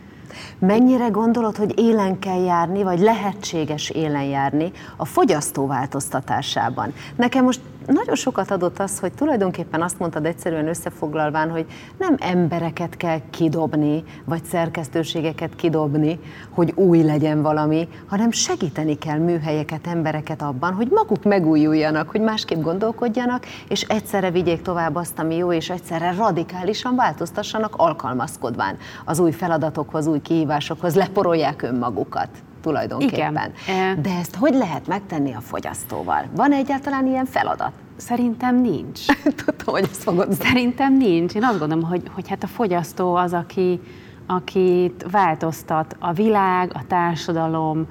[0.58, 6.92] Mennyire gondolod, hogy élen kell járni, vagy lehetséges élen járni a fogyasztó változtatásában?
[7.16, 11.66] Nekem most nagyon sokat adott az, hogy tulajdonképpen azt mondtad egyszerűen összefoglalván, hogy
[11.98, 16.18] nem embereket kell kidobni, vagy szerkesztőségeket kidobni,
[16.50, 22.60] hogy új legyen valami, hanem segíteni kell műhelyeket, embereket abban, hogy maguk megújuljanak, hogy másképp
[22.60, 28.76] gondolkodjanak, és egyszerre vigyék tovább azt, ami jó, és egyszerre radikálisan változtassanak alkalmazkodván.
[29.04, 32.28] Az új feladatokhoz, új kihívásokhoz, leporolják önmagukat
[32.62, 33.52] tulajdonképpen.
[33.66, 34.02] Igen.
[34.02, 36.24] De ezt hogy lehet megtenni a fogyasztóval?
[36.36, 37.72] Van egyáltalán ilyen feladat?
[37.96, 39.06] Szerintem nincs.
[39.44, 40.32] Tudtam, hogy ezt fogod.
[40.32, 41.34] Szerintem nincs.
[41.34, 43.80] Én azt gondolom, hogy, hogy hát a fogyasztó az, aki,
[44.26, 47.86] akit változtat a világ, a társadalom,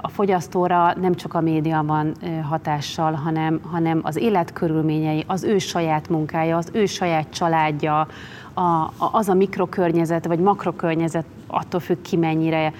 [0.00, 2.14] a fogyasztóra nem csak a média van
[2.48, 8.06] hatással, hanem, hanem az életkörülményei, az ő saját munkája, az ő saját családja,
[8.54, 12.72] a, az a mikrokörnyezet vagy makrokörnyezet attól függ ki mennyire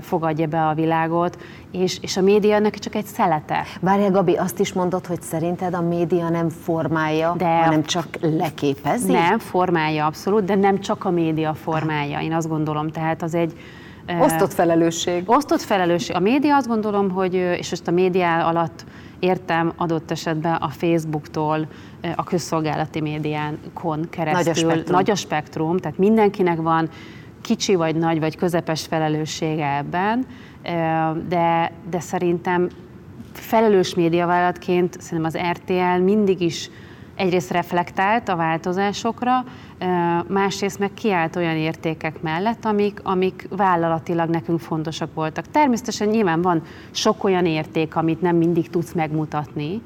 [0.00, 1.38] fogadja be a világot,
[1.70, 3.64] és, és a média ennek csak egy szelete.
[3.80, 9.12] Várja Gabi, azt is mondod, hogy szerinted a média nem formálja, de hanem csak leképezi?
[9.12, 12.90] Nem, formálja abszolút, de nem csak a média formálja, én azt gondolom.
[12.90, 13.52] Tehát az egy,
[14.20, 15.22] Osztott felelősség.
[15.26, 16.16] Osztott felelősség.
[16.16, 18.84] A média azt gondolom, hogy, és most a média alatt
[19.18, 21.66] értem adott esetben a Facebooktól,
[22.16, 24.44] a közszolgálati médiánkon keresztül.
[24.44, 24.96] Nagy a spektrum.
[24.96, 26.88] Nagy a spektrum, tehát mindenkinek van
[27.42, 30.26] kicsi vagy nagy vagy közepes felelőssége ebben,
[31.28, 32.68] de, de szerintem
[33.32, 36.70] felelős médiavállalatként szerintem az RTL mindig is
[37.14, 39.44] egyrészt reflektált a változásokra,
[40.26, 45.50] másrészt meg kiállt olyan értékek mellett, amik, amik vállalatilag nekünk fontosak voltak.
[45.50, 49.82] Természetesen nyilván van sok olyan érték, amit nem mindig tudsz megmutatni,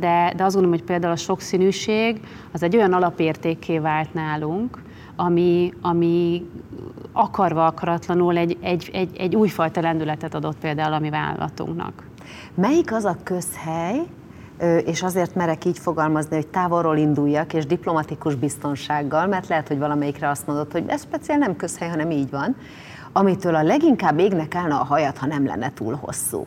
[0.00, 2.20] de, de azt gondolom, hogy például a sokszínűség
[2.52, 4.78] az egy olyan alapértékké vált nálunk,
[5.16, 6.46] ami, ami
[7.12, 12.06] akarva akaratlanul egy, egy, egy, egy újfajta lendületet adott például a mi vállalatunknak.
[12.54, 14.02] Melyik az a közhely,
[14.84, 20.28] és azért merek így fogalmazni, hogy távolról induljak, és diplomatikus biztonsággal, mert lehet, hogy valamelyikre
[20.28, 22.56] azt mondod, hogy ez speciál nem közhely, hanem így van,
[23.12, 26.46] amitől a leginkább égnek állna a hajat, ha nem lenne túl hosszú.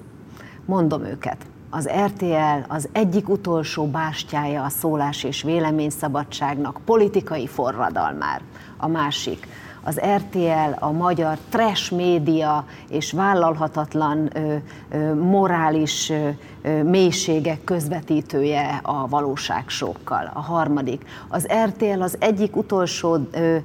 [0.65, 1.37] Mondom őket.
[1.69, 8.41] Az RTL az egyik utolsó bástyája a szólás és véleményszabadságnak, politikai forradalmár.
[8.77, 9.47] A másik
[9.87, 14.55] az RTL, a magyar trash média és vállalhatatlan ö,
[14.89, 16.29] ö, morális ö,
[16.61, 20.31] ö, mélységek közvetítője a valóságsókkal.
[20.33, 23.57] A harmadik, az RTL az egyik utolsó ö,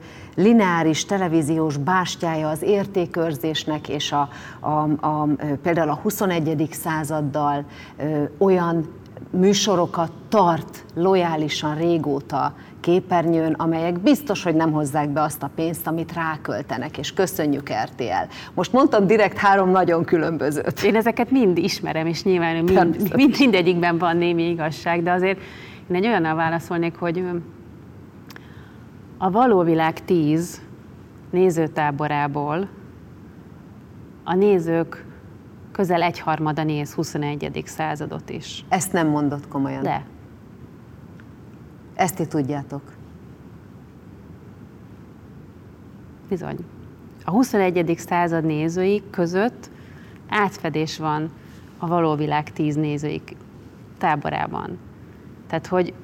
[0.42, 4.28] lineáris televíziós bástyája az értékörzésnek és a,
[4.60, 5.28] a, a,
[5.62, 6.68] például a 21.
[6.70, 7.64] századdal
[7.96, 8.98] ö, olyan
[9.30, 16.12] műsorokat tart lojálisan régóta képernyőn, amelyek biztos, hogy nem hozzák be azt a pénzt, amit
[16.12, 18.32] ráköltenek, és köszönjük RTL.
[18.54, 20.82] Most mondtam direkt három nagyon különbözőt.
[20.82, 25.38] Én ezeket mind ismerem, és nyilván mind, mind, mindegyikben van némi igazság, de azért
[25.90, 27.24] én egy olyannal válaszolnék, hogy
[29.22, 30.60] a való világ tíz
[31.30, 32.68] nézőtáborából
[34.24, 35.06] a nézők
[35.72, 37.62] közel egyharmada néz 21.
[37.64, 38.64] századot is.
[38.68, 39.82] Ezt nem mondott komolyan.
[39.82, 40.06] De.
[41.94, 42.82] Ezt ti tudjátok.
[46.28, 46.56] Bizony.
[47.24, 47.94] A 21.
[47.98, 49.70] század nézői között
[50.28, 51.30] átfedés van
[51.78, 53.36] a való világ tíz nézőik
[53.98, 54.78] táborában.
[55.46, 55.94] Tehát, hogy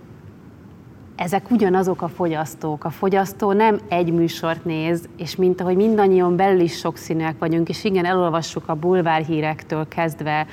[1.16, 2.84] ezek ugyanazok a fogyasztók.
[2.84, 7.84] A fogyasztó nem egy műsort néz, és mint ahogy mindannyian belül is sokszínűek vagyunk, és
[7.84, 10.46] igen, elolvassuk a bulvárhírektől kezdve,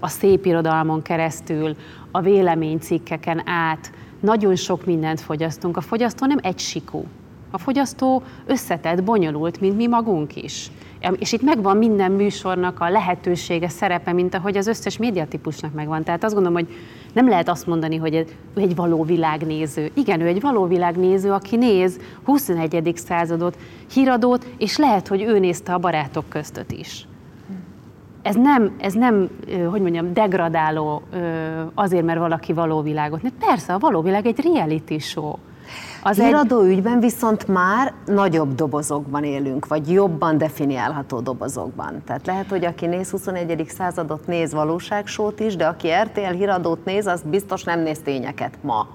[0.00, 1.76] a szép irodalmon keresztül,
[2.10, 5.76] a véleménycikkeken át, nagyon sok mindent fogyasztunk.
[5.76, 7.04] A fogyasztó nem egy sikú.
[7.50, 10.70] A fogyasztó összetett, bonyolult, mint mi magunk is.
[11.18, 16.04] És itt megvan minden műsornak a lehetősége, szerepe, mint ahogy az összes médiatípusnak megvan.
[16.04, 16.74] Tehát azt gondolom, hogy
[17.12, 19.90] nem lehet azt mondani, hogy ő egy való világnéző.
[19.94, 22.92] Igen, ő egy való világnéző, aki néz 21.
[22.94, 23.58] századot,
[23.92, 27.06] híradót, és lehet, hogy ő nézte a barátok között is.
[28.22, 29.30] Ez nem, ez nem,
[29.70, 31.02] hogy mondjam, degradáló
[31.74, 33.20] azért, mert valaki való világot.
[33.38, 35.32] Persze, a való világ egy reality show.
[36.02, 36.70] Az Híradó egy...
[36.70, 42.02] ügyben viszont már nagyobb dobozokban élünk, vagy jobban definiálható dobozokban.
[42.04, 43.64] Tehát lehet, hogy aki néz 21.
[43.68, 48.88] századot, néz valóságsót is, de aki RTL híradót néz, az biztos nem néz tényeket ma.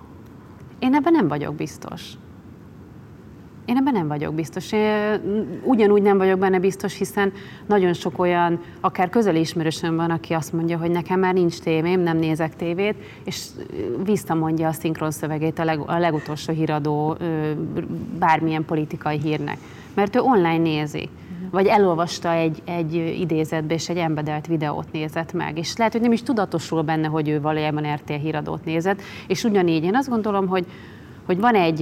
[0.79, 2.01] Én ebben nem vagyok biztos.
[3.65, 4.71] Én ebben nem vagyok biztos.
[4.71, 7.31] Én ugyanúgy nem vagyok benne biztos, hiszen
[7.65, 11.99] nagyon sok olyan, akár közeli ismerősöm van, aki azt mondja, hogy nekem már nincs tévém,
[11.99, 12.95] nem nézek tévét,
[13.25, 13.45] és
[14.03, 17.17] visszamondja a szinkron szövegét a, leg, a legutolsó híradó
[18.19, 19.57] bármilyen politikai hírnek.
[19.93, 21.09] Mert ő online nézi
[21.51, 25.57] vagy elolvasta egy, egy idézetbe, és egy embedelt videót nézett meg.
[25.57, 29.01] És lehet, hogy nem is tudatosul benne, hogy ő valójában RTL híradót nézett.
[29.27, 30.65] És ugyanígy én azt gondolom, hogy,
[31.25, 31.81] hogy van egy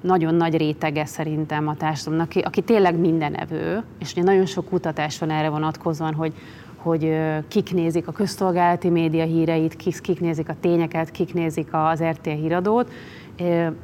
[0.00, 5.18] nagyon nagy rétege szerintem a társadalomnak, aki, aki tényleg mindenevő, és ugye nagyon sok kutatás
[5.18, 6.32] van erre vonatkozóan, hogy,
[6.76, 7.18] hogy
[7.48, 12.30] kik nézik a közszolgálati média híreit, kik, kik nézik a tényeket, kik nézik az RTL
[12.30, 12.90] híradót,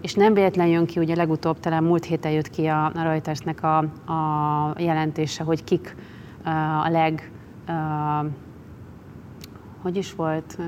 [0.01, 3.63] és nem véletlen jön ki, ugye legutóbb talán múlt héten jött ki a, a Reutersnek
[3.63, 3.77] a,
[4.13, 5.97] a jelentése, hogy kik
[6.85, 7.31] a leg
[9.85, 10.59] hogy is volt,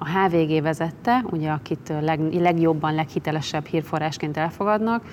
[0.00, 5.04] a HVG vezette, ugye, akit leg, legjobban, leghitelesebb hírforrásként elfogadnak,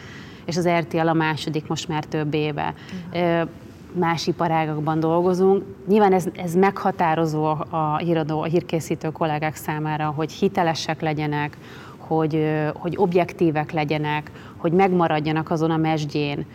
[0.45, 2.73] és az RTL a második most már több éve.
[3.13, 3.49] Uh-huh.
[3.95, 5.63] Más iparágakban dolgozunk.
[5.87, 11.57] Nyilván ez, ez meghatározó a, híradó, a hírkészítő kollégák számára, hogy hitelesek legyenek,
[12.03, 16.45] hogy, hogy objektívek legyenek, hogy megmaradjanak azon a mesdjén,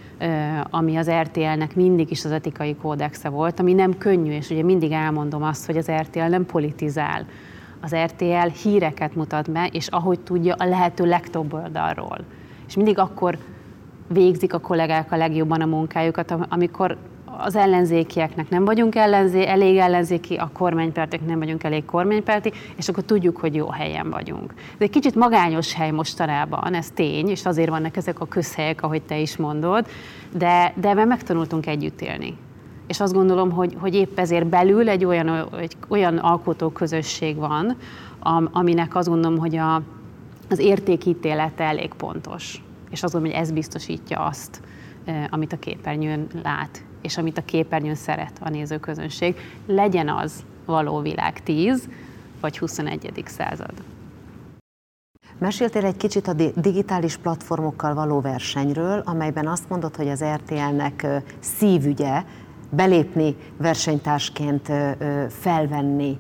[0.71, 4.93] ami az RTL-nek mindig is az etikai kódexe volt, ami nem könnyű, és ugye mindig
[4.93, 7.27] elmondom azt, hogy az RTL nem politizál.
[7.81, 12.19] Az RTL híreket mutat be, és ahogy tudja, a lehető legtöbb oldalról.
[12.67, 13.39] És mindig akkor
[14.09, 16.97] végzik a kollégák a legjobban a munkájukat, amikor
[17.41, 23.05] az ellenzékieknek nem vagyunk ellenzé, elég ellenzéki, a kormánypártiak nem vagyunk elég kormánypárti, és akkor
[23.05, 24.55] tudjuk, hogy jó helyen vagyunk.
[24.57, 29.03] Ez egy kicsit magányos hely mostanában, ez tény, és azért vannak ezek a közhelyek, ahogy
[29.03, 29.87] te is mondod,
[30.33, 32.37] de, de ebben megtanultunk együtt élni.
[32.87, 37.77] És azt gondolom, hogy, hogy épp ezért belül egy olyan, egy olyan alkotó közösség van,
[38.53, 39.83] aminek azt gondolom, hogy a,
[40.51, 42.63] az értékítélete elég pontos.
[42.91, 44.61] És azt gondolom, hogy ez biztosítja azt,
[45.31, 49.37] amit a képernyőn lát, és amit a képernyőn szeret a nézőközönség.
[49.67, 51.89] Legyen az való világ 10
[52.41, 53.23] vagy 21.
[53.27, 53.73] század.
[55.39, 61.07] Meséltél egy kicsit a digitális platformokkal való versenyről, amelyben azt mondod, hogy az RTL-nek
[61.39, 62.23] szívügye
[62.71, 64.73] belépni versenytársként,
[65.29, 66.19] felvenni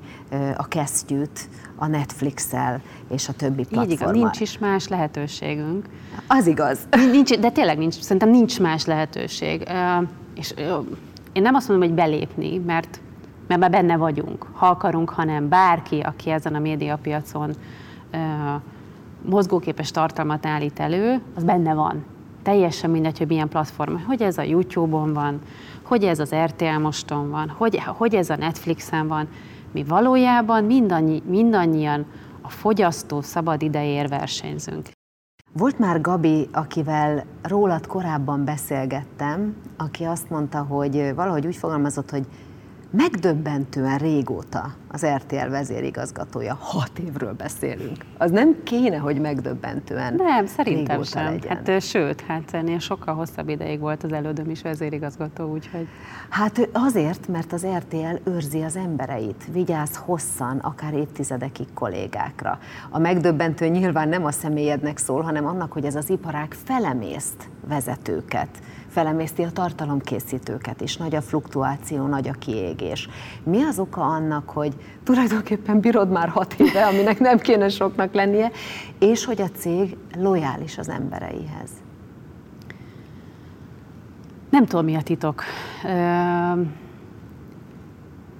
[0.56, 3.90] a kesztyűt a Netflix-el és a többi platformmal.
[3.90, 5.86] Így igaz, nincs is más lehetőségünk.
[6.26, 6.78] Az igaz.
[7.10, 9.68] Nincs, de tényleg nincs, szerintem nincs más lehetőség.
[10.38, 10.54] És
[11.32, 13.00] én nem azt mondom, hogy belépni, mert,
[13.46, 17.54] mert már benne vagyunk, ha akarunk, hanem bárki, aki ezen a médiapiacon
[19.22, 22.04] mozgóképes tartalmat állít elő, az benne van.
[22.42, 23.94] Teljesen mindegy, hogy milyen platform.
[24.06, 25.40] Hogy ez a YouTube-on van,
[25.82, 29.28] hogy ez az RTL moston van, hogy, hogy ez a Netflixen van.
[29.72, 32.06] Mi valójában mindannyi, mindannyian
[32.40, 34.88] a fogyasztó szabad idejér versenyzünk.
[35.58, 42.26] Volt már Gabi, akivel rólad korábban beszélgettem, aki azt mondta, hogy valahogy úgy fogalmazott, hogy
[42.90, 46.54] megdöbbentően régóta az RTL vezérigazgatója.
[46.60, 47.96] Hat évről beszélünk.
[48.18, 51.24] Az nem kéne, hogy megdöbbentően Nem, szerintem sem.
[51.24, 51.60] Legyen.
[51.64, 55.88] Hát, sőt, hát ennél sokkal hosszabb ideig volt az elődöm is vezérigazgató, úgyhogy...
[56.28, 62.58] Hát azért, mert az RTL őrzi az embereit, vigyáz hosszan, akár évtizedekig kollégákra.
[62.90, 68.48] A megdöbbentő nyilván nem a személyednek szól, hanem annak, hogy ez az iparág felemészt vezetőket
[68.98, 73.08] felemészti a tartalomkészítőket is, nagy a fluktuáció, nagy a kiégés.
[73.42, 78.50] Mi az oka annak, hogy tulajdonképpen bírod már hat éve, aminek nem kéne soknak lennie,
[78.98, 81.70] és hogy a cég lojális az embereihez?
[84.50, 85.42] Nem tudom, mi a titok.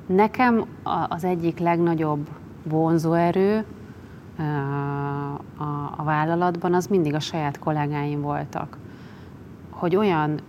[0.06, 0.64] Nekem
[1.09, 2.28] az egyik legnagyobb
[2.62, 3.64] vonzóerő
[5.96, 8.78] a vállalatban az mindig a saját kollégáim voltak
[9.78, 10.40] hogy olyan,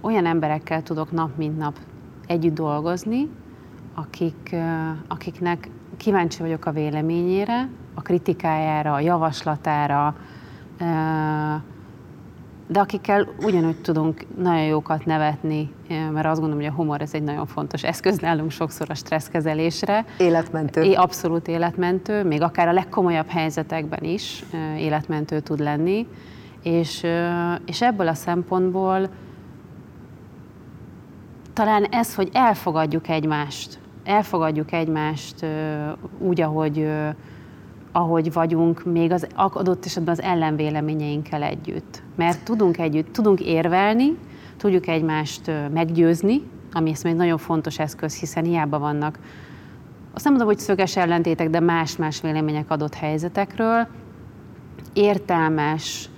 [0.00, 1.78] olyan emberekkel tudok nap mint nap
[2.26, 3.28] együtt dolgozni,
[3.94, 4.56] akik,
[5.08, 10.16] akiknek kíváncsi vagyok a véleményére, a kritikájára, a javaslatára,
[12.66, 17.22] de akikkel ugyanúgy tudunk nagyon jókat nevetni, mert azt gondolom, hogy a humor ez egy
[17.22, 20.04] nagyon fontos eszköz nálunk sokszor a stresszkezelésre.
[20.18, 20.82] Életmentő.
[20.82, 24.44] É, abszolút életmentő, még akár a legkomolyabb helyzetekben is
[24.76, 26.06] életmentő tud lenni.
[26.64, 27.06] És,
[27.66, 29.08] és ebből a szempontból
[31.52, 35.46] talán ez, hogy elfogadjuk egymást, elfogadjuk egymást
[36.18, 36.88] úgy, ahogy,
[37.92, 42.02] ahogy vagyunk, még az adott esetben az ellenvéleményeinkkel együtt.
[42.14, 44.16] Mert tudunk együtt, tudunk érvelni,
[44.56, 46.42] tudjuk egymást meggyőzni,
[46.72, 49.18] ami ezt egy nagyon fontos eszköz, hiszen hiába vannak,
[50.14, 53.86] azt nem mondom, hogy szöges ellentétek, de más-más vélemények adott helyzetekről,
[54.92, 56.08] értelmes,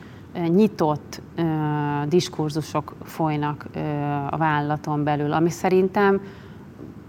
[0.49, 1.23] nyitott
[2.09, 3.67] diskurzusok folynak
[4.31, 6.21] a vállalaton belül, ami szerintem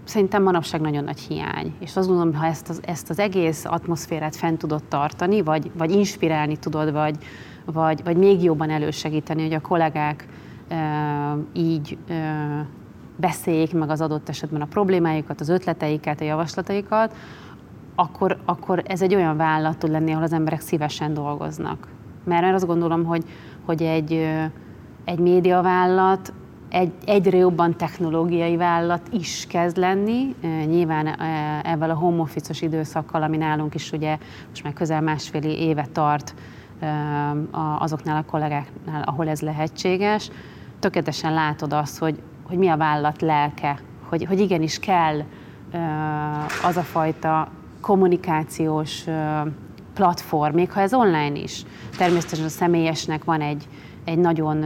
[0.08, 1.74] szerintem manapság nagyon nagy hiány.
[1.78, 5.90] És azt gondolom, ha ezt az, ezt az egész atmoszférát fent tudod tartani, vagy, vagy
[5.90, 7.16] inspirálni tudod, vagy,
[7.64, 10.28] vagy, vagy még jobban elősegíteni, hogy a kollégák
[10.68, 12.66] e, így e,
[13.16, 17.14] beszéljék meg az adott esetben a problémáikat, az ötleteiket, a javaslataikat,
[17.94, 21.88] akkor, akkor ez egy olyan vállalat tud lenni, ahol az emberek szívesen dolgoznak.
[22.28, 23.24] Mert azt gondolom, hogy,
[23.64, 24.28] hogy egy,
[25.04, 26.32] egy médiavállalat
[26.68, 30.34] egy, egyre jobban technológiai vállalat is kezd lenni.
[30.66, 31.06] Nyilván
[31.62, 34.18] ebben a home office időszakkal, ami nálunk is ugye
[34.48, 36.34] most már közel másfél éve tart
[37.78, 40.30] azoknál a kollégáknál, ahol ez lehetséges,
[40.78, 45.20] tökéletesen látod azt, hogy, hogy mi a vállalat lelke, hogy, hogy igenis kell
[46.64, 47.48] az a fajta
[47.80, 49.04] kommunikációs
[49.98, 51.62] platform, még ha ez online is.
[51.96, 53.68] Természetesen a személyesnek van egy,
[54.04, 54.64] egy nagyon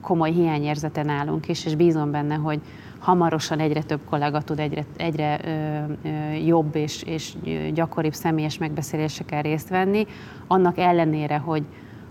[0.00, 2.60] komoly hiányérzete nálunk is, és bízom benne, hogy
[2.98, 7.32] hamarosan egyre több kollega tud egyre, egyre ö, ö, jobb és, és
[7.74, 10.06] gyakoribb személyes megbeszéléseken részt venni,
[10.46, 11.64] annak ellenére, hogy,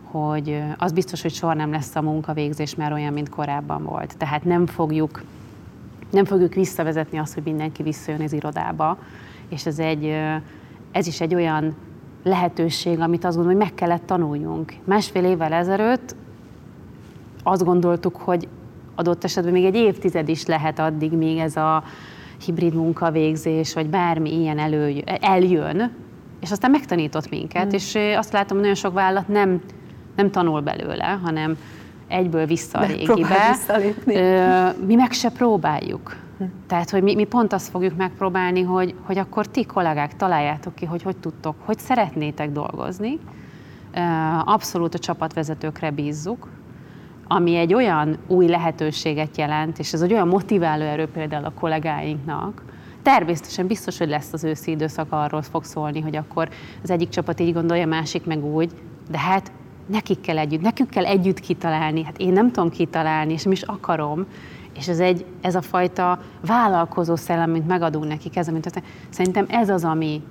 [0.04, 4.18] hogy az biztos, hogy soha nem lesz a munkavégzés már olyan, mint korábban volt.
[4.18, 5.24] Tehát nem fogjuk,
[6.12, 8.98] nem fogjuk visszavezetni azt, hogy mindenki visszajön az irodába,
[9.50, 10.16] és ez, egy,
[10.92, 11.76] ez is egy olyan
[12.26, 14.74] lehetőség, amit azt gondolom, hogy meg kellett tanuljunk.
[14.84, 16.16] Másfél évvel ezelőtt
[17.44, 18.48] azt gondoltuk, hogy
[18.96, 21.84] adott esetben még egy évtized is lehet addig, még ez a
[22.46, 25.92] hibrid munkavégzés, vagy bármi ilyen elő, eljön,
[26.40, 27.70] és aztán megtanított minket, mm.
[27.76, 29.62] és azt látom, hogy nagyon sok vállalat nem,
[30.16, 31.58] nem tanul belőle, hanem
[32.08, 33.56] egyből vissza a régibe.
[34.86, 36.16] Mi meg se próbáljuk.
[36.68, 40.86] Tehát, hogy mi, mi pont azt fogjuk megpróbálni, hogy, hogy akkor ti kollégák találjátok ki,
[40.86, 43.20] hogy hogy tudtok, hogy szeretnétek dolgozni.
[44.46, 46.48] Abszolút a csapatvezetőkre bízzuk,
[47.28, 52.64] ami egy olyan új lehetőséget jelent, és ez egy olyan motiváló erő például a kollégáinknak,
[53.06, 56.50] Természetesen biztos, hogy lesz az őszi időszak, arról fog szólni, hogy akkor
[56.84, 58.72] az egyik csapat így gondolja, másik meg úgy,
[59.10, 59.52] de hát
[59.86, 63.62] nekik kell együtt, nekünk kell együtt kitalálni, hát én nem tudom kitalálni, és nem is
[63.62, 64.26] akarom,
[64.76, 69.70] és ez, egy, ez a fajta vállalkozó szellem, mint megadunk nekik, ez, amit szerintem ez
[69.70, 70.24] az, ami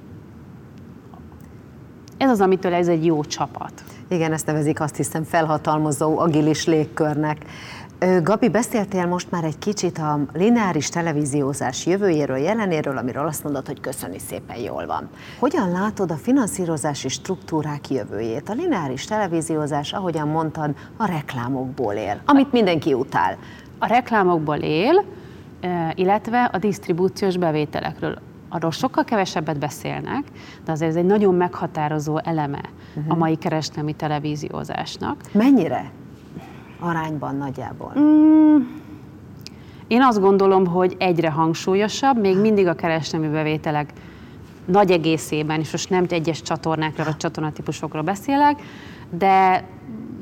[2.16, 3.72] ez az, amitől ez egy jó csapat.
[4.08, 7.44] Igen, ezt nevezik azt hiszem felhatalmazó, agilis légkörnek.
[8.22, 13.80] Gabi, beszéltél most már egy kicsit a lineáris televíziózás jövőjéről, jelenéről, amiről azt mondod, hogy
[13.80, 15.08] köszöni szépen jól van.
[15.38, 18.48] Hogyan látod a finanszírozási struktúrák jövőjét?
[18.48, 23.38] A lineáris televíziózás, ahogyan mondtad, a reklámokból él, amit mindenki utál.
[23.84, 25.04] A reklámokból él,
[25.94, 28.18] illetve a disztribúciós bevételekről.
[28.48, 30.22] Arról sokkal kevesebbet beszélnek,
[30.64, 32.60] de azért ez egy nagyon meghatározó eleme
[32.94, 33.12] uh-huh.
[33.12, 35.16] a mai kereskedelmi televíziózásnak.
[35.32, 35.90] Mennyire?
[36.80, 37.92] arányban nagyjából?
[37.98, 38.56] Mm,
[39.86, 43.92] én azt gondolom, hogy egyre hangsúlyosabb, még mindig a kereskedelmi bevételek
[44.64, 48.62] nagy egészében, és most nem egyes csatornákra vagy csatornatípusokról beszélek,
[49.10, 49.64] de,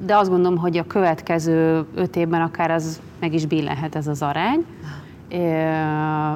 [0.06, 4.22] de azt gondolom, hogy a következő öt évben akár az meg is billenhet ez az
[4.22, 4.64] arány.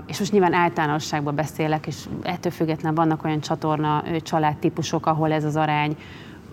[0.06, 5.56] És most nyilván általánosságban beszélek, és ettől függetlenül vannak olyan csatorna családtípusok, ahol ez az
[5.56, 5.96] arány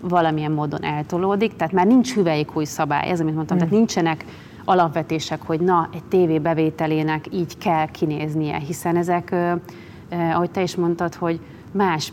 [0.00, 3.60] valamilyen módon eltolódik, tehát már nincs hüvelyik új szabály, ez amit mondtam, mm.
[3.60, 4.24] tehát nincsenek
[4.64, 9.34] alapvetések, hogy na, egy tévé bevételének így kell kinéznie, hiszen ezek,
[10.32, 11.40] ahogy te is mondtad, hogy
[11.72, 12.12] más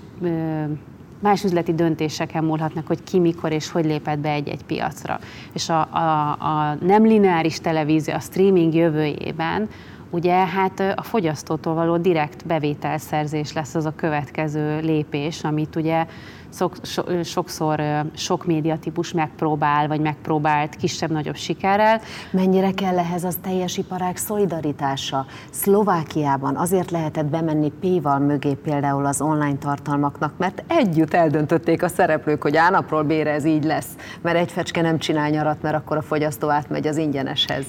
[1.22, 5.19] más üzleti döntéseken múlhatnak, hogy ki, mikor és hogy lépett be egy-egy piacra.
[5.53, 9.69] És a, a, a nem lineáris televízió, a streaming jövőjében
[10.11, 16.05] ugye hát a fogyasztótól való direkt bevételszerzés lesz az a következő lépés, amit ugye
[16.52, 17.82] szok, so, sokszor
[18.16, 22.02] sok médiatípus megpróbál, vagy megpróbált kisebb-nagyobb sikerrel.
[22.32, 25.26] Mennyire kell ehhez az teljes iparág szolidaritása?
[25.52, 32.41] Szlovákiában azért lehetett bemenni P-val mögé például az online tartalmaknak, mert együtt eldöntötték a szereplők,
[32.41, 33.89] hogy ánapról bére ez így lesz,
[34.22, 37.66] mert egy fecske nem csinál nyarat, mert akkor a fogyasztó átmegy az ingyeneshez.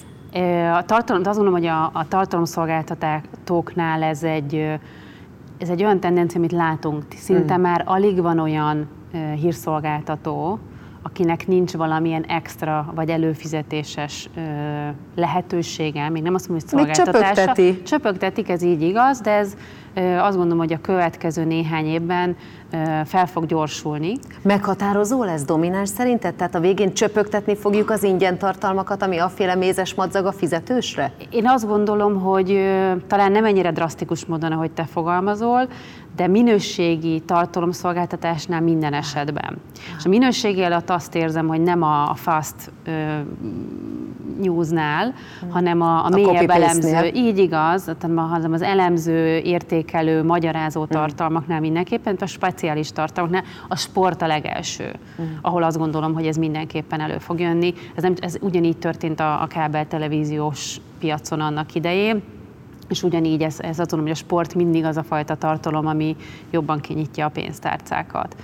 [0.75, 4.79] A tartalom, azt gondolom, hogy a, a tartalomszolgáltatóknál ez egy
[5.63, 7.05] ez egy olyan tendencia, amit látunk.
[7.17, 7.63] Szinte hmm.
[7.63, 8.89] már alig van olyan
[9.41, 10.59] hírszolgáltató,
[11.03, 14.43] akinek nincs valamilyen extra vagy előfizetéses uh,
[15.15, 17.35] lehetősége, még nem azt mondom, hogy szolgáltatása.
[17.35, 17.83] csöpögteti.
[17.83, 19.57] Csöpögtetik, ez így igaz, de ez
[20.19, 22.37] azt gondolom, hogy a következő néhány évben
[23.05, 24.13] fel fog gyorsulni.
[24.43, 26.35] Meghatározó lesz domináns szerinted?
[26.35, 31.13] Tehát a végén csöpögtetni fogjuk az ingyen tartalmakat, ami afféle mézes madzag a fizetősre?
[31.31, 32.47] Én azt gondolom, hogy
[33.07, 35.69] talán nem ennyire drasztikus módon, ahogy te fogalmazol,
[36.17, 39.57] de minőségi tartalomszolgáltatásnál minden esetben.
[39.99, 42.55] És a minőségi alatt azt érzem, hogy nem a fast
[44.41, 45.15] newsnál,
[45.51, 50.91] hanem a, a, a mélyebb elemző, így igaz, hanem az elemző, értékelő, magyarázó hmm.
[50.91, 55.25] tartalmaknál mindenképpen, a speciális tartalmaknál a sport a legelső, mm.
[55.41, 57.75] ahol azt gondolom, hogy ez mindenképpen elő fog jönni.
[57.95, 62.23] Ez, nem, ez ugyanígy történt a, a kábel televíziós piacon annak idején,
[62.93, 66.17] és ugyanígy ez, ez azt hogy a sport mindig az a fajta tartalom, ami
[66.51, 68.37] jobban kinyitja a pénztárcákat.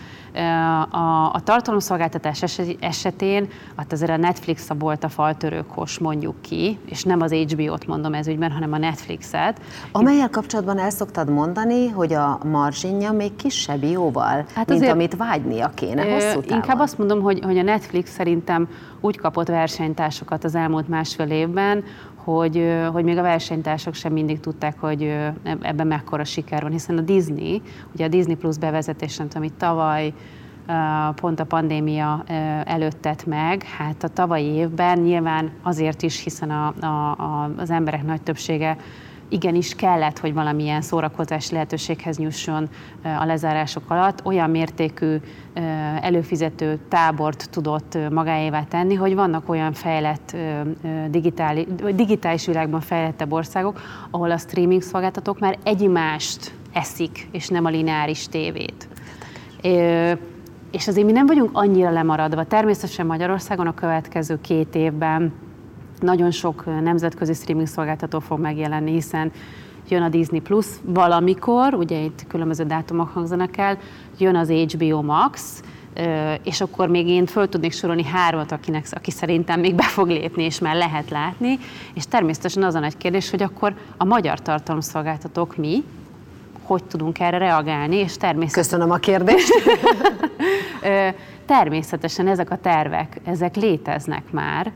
[0.90, 2.44] A, a tartalomszolgáltatás
[2.80, 7.86] esetén, hát azért a Netflix a volt a faltörőkos, mondjuk ki, és nem az HBO-t
[7.86, 9.60] mondom ez ügyben, hanem a Netflixet.
[9.92, 15.70] Amelyel kapcsolatban el szoktad mondani, hogy a marzsinja még kisebb jóval, hát mint amit vágynia
[15.74, 16.56] kéne hosszú távon.
[16.56, 18.68] Inkább azt mondom, hogy, hogy a Netflix szerintem
[19.00, 21.84] úgy kapott versenytársokat az elmúlt másfél évben,
[22.14, 25.14] hogy, hogy még a versenytársak sem mindig tudták, hogy
[25.60, 27.62] ebben mekkora siker van, hiszen a Disney,
[27.94, 30.12] ugye a Disney Plus bevezetés, amit tavaly
[31.14, 32.24] pont a pandémia
[32.64, 33.62] előtt tett meg.
[33.62, 38.76] Hát a tavalyi évben nyilván azért is, hiszen a, a, a, az emberek nagy többsége
[39.28, 42.68] igenis kellett, hogy valamilyen szórakozási lehetőséghez nyusson
[43.02, 45.16] a lezárások alatt, olyan mértékű
[46.00, 50.36] előfizető tábort tudott magáévá tenni, hogy vannak olyan fejlett,
[51.10, 57.68] digitális, digitális világban fejlettebb országok, ahol a streaming szolgáltatók már egymást eszik, és nem a
[57.68, 58.88] lineáris tévét.
[60.70, 62.44] És azért mi nem vagyunk annyira lemaradva.
[62.44, 65.32] Természetesen Magyarországon a következő két évben
[66.00, 69.32] nagyon sok nemzetközi streaming szolgáltató fog megjelenni, hiszen
[69.88, 73.78] jön a Disney Plus valamikor, ugye itt különböző dátumok hangzanak el,
[74.18, 75.62] jön az HBO Max,
[76.42, 80.42] és akkor még én föl tudnék sorolni hármat, akinek, aki szerintem még be fog lépni,
[80.42, 81.58] és már lehet látni,
[81.94, 85.84] és természetesen az a nagy kérdés, hogy akkor a magyar tartalomszolgáltatók mi,
[86.62, 88.62] hogy tudunk erre reagálni, és természetesen...
[88.62, 89.52] Köszönöm a kérdést.
[91.48, 94.72] természetesen ezek a tervek, ezek léteznek már,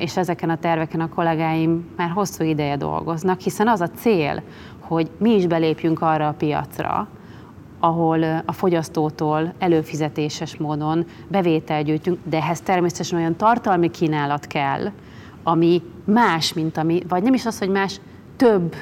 [0.00, 4.42] és ezeken a terveken a kollégáim már hosszú ideje dolgoznak, hiszen az a cél,
[4.78, 7.08] hogy mi is belépjünk arra a piacra,
[7.78, 14.90] ahol a fogyasztótól előfizetéses módon bevétel gyűjtünk, de ehhez természetesen olyan tartalmi kínálat kell,
[15.42, 18.00] ami más, mint ami, vagy nem is az, hogy más,
[18.36, 18.74] több,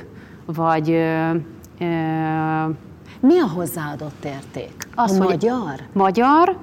[0.47, 0.91] vagy...
[0.91, 1.31] Ö,
[1.79, 1.85] ö,
[3.21, 4.89] Mi a hozzáadott érték?
[4.95, 5.75] Az, a magyar?
[5.93, 6.57] Magyar.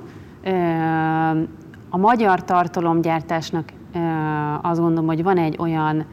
[1.89, 3.69] A magyar tartalomgyártásnak
[4.61, 6.05] azt gondolom, hogy van egy olyan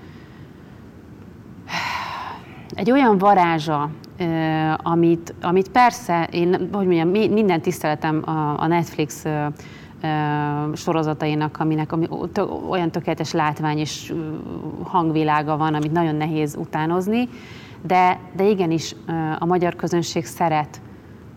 [2.74, 3.90] egy olyan varázsa,
[4.76, 8.22] amit, amit persze, én, hogy mondjam, minden tiszteletem
[8.56, 9.24] a, Netflix
[10.74, 12.08] sorozatainak, aminek ami
[12.68, 14.14] olyan tökéletes látvány és
[14.82, 17.28] hangvilága van, amit nagyon nehéz utánozni,
[17.86, 18.94] de, de igenis
[19.38, 20.80] a magyar közönség szeret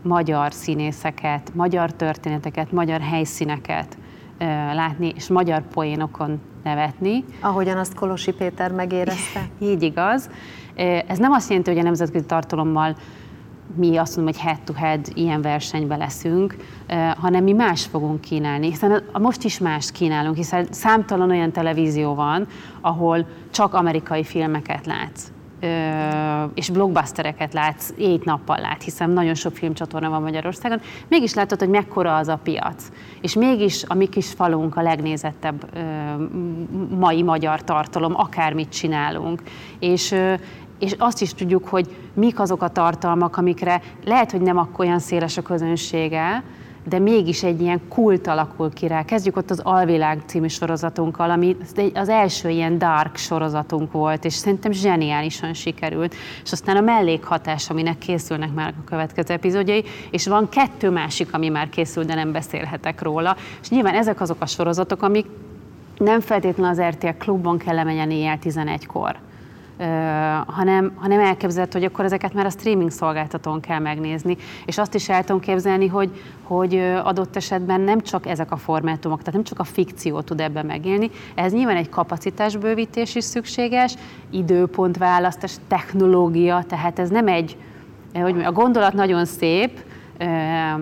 [0.06, 3.98] magyar színészeket, magyar történeteket, magyar helyszíneket
[4.74, 7.24] látni, és magyar poénokon nevetni.
[7.40, 9.50] Ahogyan azt Kolosi Péter megérezte.
[9.70, 10.30] Így igaz.
[11.08, 12.96] Ez nem azt jelenti, hogy a nemzetközi tartalommal
[13.76, 16.56] mi azt mondom, hogy head-to-head ilyen versenybe leszünk,
[17.18, 22.48] hanem mi más fogunk kínálni, hiszen most is más kínálunk, hiszen számtalan olyan televízió van,
[22.82, 25.35] ahol csak amerikai filmeket látsz
[26.54, 31.70] és blockbustereket látsz, éjt nappal lát, hiszen nagyon sok filmcsatorna van Magyarországon, mégis látod, hogy
[31.70, 32.84] mekkora az a piac.
[33.22, 35.78] És mégis a mi kis falunk a legnézettebb
[36.90, 39.42] mai magyar tartalom, akármit csinálunk.
[39.80, 40.16] És,
[40.80, 45.00] és azt is tudjuk, hogy mik azok a tartalmak, amikre lehet, hogy nem akkor olyan
[45.00, 46.44] széles a közönsége,
[46.88, 49.06] de mégis egy ilyen kult alakul ki rá.
[49.06, 51.58] Kezdjük ott az Alvilág című sorozatunkkal, ami
[51.94, 56.16] az első ilyen dark sorozatunk volt, és szerintem zseniálisan sikerült.
[56.44, 61.50] És aztán a mellékhatás, aminek készülnek már a következő epizódjai, és van kettő másik, ami
[61.50, 63.36] már készül, de nem beszélhetek róla.
[63.62, 65.26] És nyilván ezek azok a sorozatok, amik
[65.98, 69.16] nem feltétlenül az RTL klubban kell lemenjen éjjel 11-kor
[70.46, 74.38] hanem, hanem elképzelhető, hogy akkor ezeket már a streaming szolgáltatón kell megnézni.
[74.66, 76.10] És azt is el tudom képzelni, hogy,
[76.44, 80.66] hogy adott esetben nem csak ezek a formátumok, tehát nem csak a fikció tud ebben
[80.66, 83.96] megélni, ez nyilván egy kapacitásbővítés is szükséges,
[84.30, 87.58] időpontválasztás, technológia, tehát ez nem egy,
[88.14, 89.84] hogy a gondolat nagyon szép,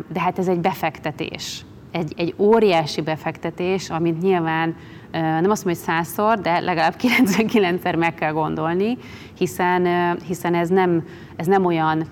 [0.07, 1.65] de hát ez egy befektetés.
[1.91, 4.75] Egy, egy óriási befektetés, amit nyilván
[5.21, 8.97] nem azt mondom, hogy százszor, de legalább 99-szer meg kell gondolni,
[9.37, 9.87] hiszen,
[10.25, 12.03] hiszen ez, nem, ez nem olyan,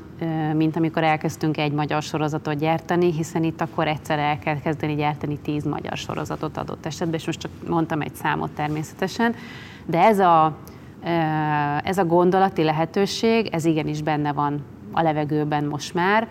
[0.54, 5.38] mint amikor elkezdtünk egy magyar sorozatot gyártani, hiszen itt akkor egyszer el kell kezdeni gyártani
[5.38, 9.36] tíz magyar sorozatot adott esetben, és most csak mondtam egy számot természetesen,
[9.86, 10.58] de ez a,
[11.84, 16.28] ez a gondolati lehetőség, ez igenis benne van a levegőben most már,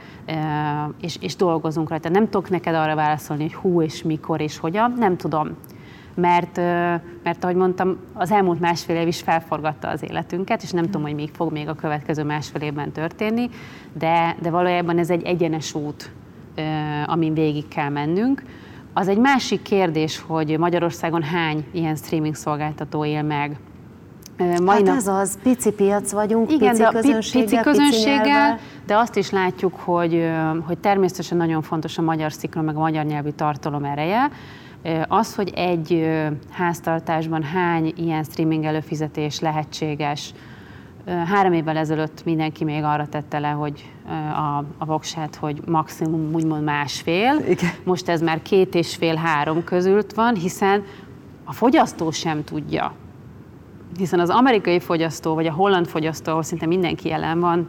[1.00, 2.08] és, és dolgozunk rajta.
[2.08, 5.56] Nem tudok neked arra válaszolni, hogy hú és mikor és hogyan, nem tudom
[6.14, 6.56] mert,
[7.22, 11.14] mert ahogy mondtam, az elmúlt másfél év is felforgatta az életünket, és nem tudom, hogy
[11.14, 13.48] még fog még a következő másfél évben történni,
[13.92, 16.10] de, de valójában ez egy egyenes út,
[17.06, 18.42] amin végig kell mennünk.
[18.92, 23.56] Az egy másik kérdés, hogy Magyarországon hány ilyen streaming szolgáltató él meg.
[24.64, 29.16] Mai hát ez az, pici piac vagyunk, Igen, pici közönséggel, pici közönséggel, pici de azt
[29.16, 30.30] is látjuk, hogy,
[30.66, 34.30] hogy természetesen nagyon fontos a magyar sziklon, meg a magyar nyelvű tartalom ereje,
[35.08, 36.08] az, hogy egy
[36.50, 40.32] háztartásban hány ilyen streaming előfizetés lehetséges,
[41.06, 43.92] Három évvel ezelőtt mindenki még arra tette le, hogy
[44.34, 47.36] a, a voksát, hogy maximum úgymond másfél.
[47.48, 47.70] Igen.
[47.84, 50.84] Most ez már két és fél, három közült van, hiszen
[51.44, 52.92] a fogyasztó sem tudja.
[53.98, 57.68] Hiszen az amerikai fogyasztó, vagy a holland fogyasztó, ahol szinte mindenki jelen van,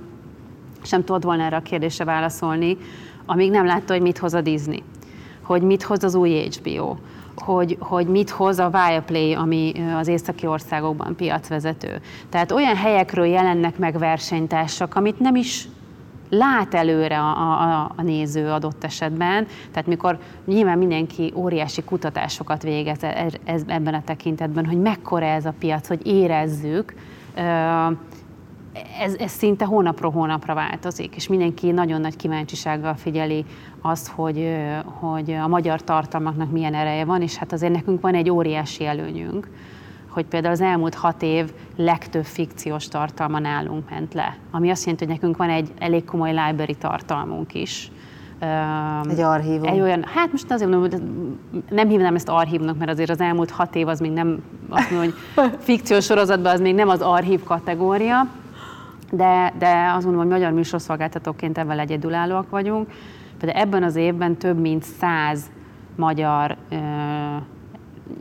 [0.82, 2.78] sem tudott volna erre a kérdésre válaszolni,
[3.26, 4.84] amíg nem látta, hogy mit hoz a Disney
[5.51, 6.95] hogy mit hoz az új HBO,
[7.35, 12.01] hogy, hogy mit hoz a Viaplay, ami az északi országokban piacvezető.
[12.29, 15.67] Tehát olyan helyekről jelennek meg versenytársak, amit nem is
[16.29, 19.47] lát előre a, a, a néző adott esetben.
[19.71, 25.45] Tehát mikor nyilván mindenki óriási kutatásokat végez e, ez, ebben a tekintetben, hogy mekkora ez
[25.45, 26.93] a piac, hogy érezzük,
[28.99, 33.45] ez, ez szinte hónapról hónapra változik, és mindenki nagyon nagy kíváncsisággal figyeli
[33.82, 38.29] azt, hogy, hogy a magyar tartalmaknak milyen ereje van, és hát azért nekünk van egy
[38.29, 39.47] óriási előnyünk,
[40.09, 44.37] hogy például az elmúlt hat év legtöbb fikciós tartalma nálunk ment le.
[44.51, 47.91] Ami azt jelenti, hogy nekünk van egy elég komoly library tartalmunk is.
[49.09, 49.67] Egy archívum.
[49.67, 51.01] Egy olyan, hát most azért mondom, hogy
[51.70, 55.13] nem hívnám ezt archívnak, mert azért az elmúlt hat év az még nem, azt mondom,
[55.36, 58.28] hogy fikciós sorozatban az még nem az archív kategória,
[59.12, 62.89] de, de azt mondom, hogy magyar műsorszolgáltatóként ebben egyedülállóak vagyunk.
[63.42, 65.51] De ebben az évben több mint száz
[65.96, 66.76] magyar ö,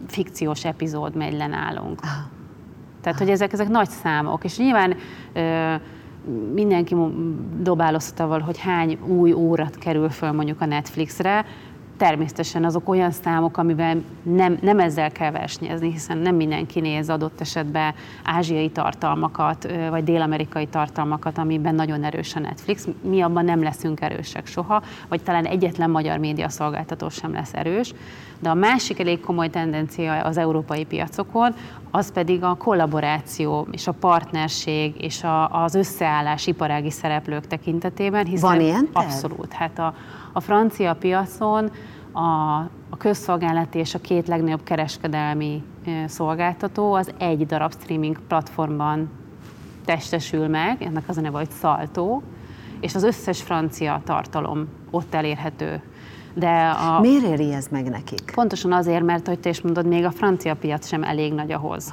[0.06, 2.00] fikciós epizód megy le nálunk.
[2.02, 2.08] Ah.
[3.00, 4.96] Tehát, hogy ezek, ezek nagy számok, és nyilván
[5.32, 5.74] ö,
[6.54, 6.96] mindenki
[7.60, 11.44] dobáloztat hogy hány új órat kerül föl mondjuk a Netflixre,
[12.00, 17.40] természetesen azok olyan számok, amivel nem, nem ezzel kell versenyezni, hiszen nem mindenki néz adott
[17.40, 17.94] esetben
[18.24, 22.88] ázsiai tartalmakat, vagy dél-amerikai tartalmakat, amiben nagyon erős a Netflix.
[23.02, 27.92] Mi abban nem leszünk erősek soha, vagy talán egyetlen magyar média szolgáltató sem lesz erős.
[28.38, 31.54] De a másik elég komoly tendencia az európai piacokon,
[31.90, 38.26] az pedig a kollaboráció és a partnerség és a, az összeállás iparági szereplők tekintetében.
[38.26, 38.88] Hiszen Van ilyen?
[38.92, 39.52] Abszolút.
[39.52, 39.94] Hát a,
[40.32, 41.70] a francia piacon
[42.12, 42.58] a,
[42.90, 45.62] a közszolgálati és a két legnagyobb kereskedelmi
[46.06, 49.10] szolgáltató az egy darab streaming platformban
[49.84, 52.20] testesül meg, ennek az a neve, hogy Salto,
[52.80, 55.82] és az összes francia tartalom ott elérhető.
[56.34, 58.32] De a, Miért éri ez meg nekik?
[58.34, 61.92] Pontosan azért, mert, hogy te is mondod, még a francia piac sem elég nagy ahhoz.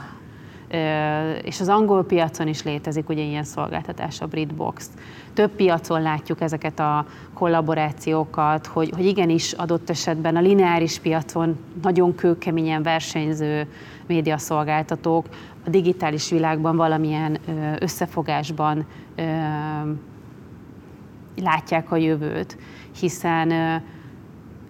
[1.41, 4.89] És az angol piacon is létezik ugye ilyen szolgáltatás, a Britbox.
[5.33, 12.15] Több piacon látjuk ezeket a kollaborációkat, hogy, hogy igenis adott esetben a lineáris piacon nagyon
[12.15, 13.67] kőkeményen versenyző
[14.05, 15.25] médiaszolgáltatók
[15.65, 17.37] a digitális világban valamilyen
[17.79, 18.85] összefogásban
[21.41, 22.57] látják a jövőt,
[22.99, 23.81] hiszen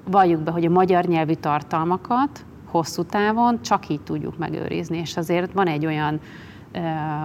[0.04, 2.46] valljuk be, hogy a magyar nyelvű tartalmakat
[2.78, 6.20] hosszú távon csak így tudjuk megőrizni, és azért van egy olyan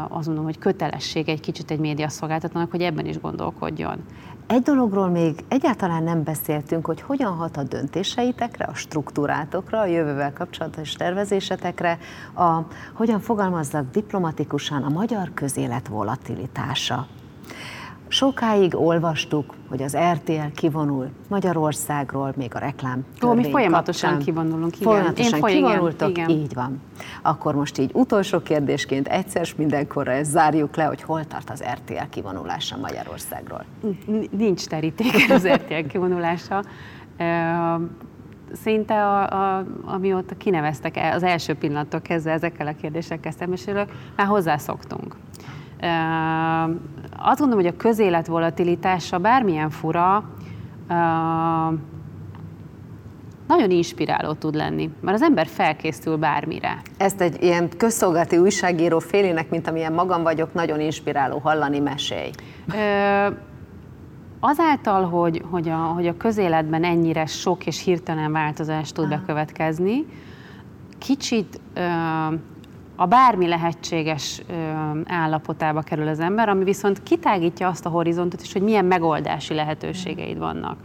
[0.09, 4.05] azt mondom, hogy kötelesség egy kicsit egy médiaszolgáltatónak, hogy ebben is gondolkodjon.
[4.47, 10.33] Egy dologról még egyáltalán nem beszéltünk, hogy hogyan hat a döntéseitekre, a struktúrátokra, a jövővel
[10.33, 11.99] kapcsolatos tervezésetekre,
[12.35, 12.59] a,
[12.93, 17.07] hogyan fogalmazzak diplomatikusan a magyar közélet volatilitása.
[18.13, 24.35] Sokáig olvastuk, hogy az RTL kivonul Magyarországról, még a reklám Ó, mi folyamatosan kapcsán.
[24.35, 24.93] kivonulunk, igen.
[24.93, 26.29] Folyamatosan Én kivonultok, igen.
[26.29, 26.81] így van.
[27.23, 32.09] Akkor most így utolsó kérdésként egyszer mindenkorra ezt zárjuk le, hogy hol tart az RTL
[32.11, 33.65] kivonulása Magyarországról?
[34.31, 36.65] Nincs teríték az RTL kivonulása.
[38.53, 45.17] Szinte a, a, amióta kineveztek az első pillanattól kezdve ezekkel a kérdésekkel szembesülök, már hozzászoktunk
[47.17, 50.25] azt gondolom, hogy a közélet volatilitása bármilyen fura,
[53.47, 56.83] nagyon inspiráló tud lenni, mert az ember felkészül bármire.
[56.97, 62.31] Ezt egy ilyen közszolgálati újságíró félének, mint amilyen magam vagyok, nagyon inspiráló hallani mesély.
[62.75, 63.27] Ö,
[64.41, 69.17] azáltal, hogy, hogy, a, hogy a közéletben ennyire sok és hirtelen változás tud Aha.
[69.17, 70.07] bekövetkezni,
[70.99, 71.81] kicsit ö,
[73.03, 74.43] a bármi lehetséges
[75.05, 80.39] állapotába kerül az ember, ami viszont kitágítja azt a horizontot is, hogy milyen megoldási lehetőségeid
[80.39, 80.77] vannak.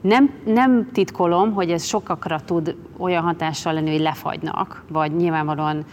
[0.00, 5.84] Nem, nem titkolom, hogy ez sokakra tud olyan hatással lenni, hogy lefagynak, vagy nyilvánvalóan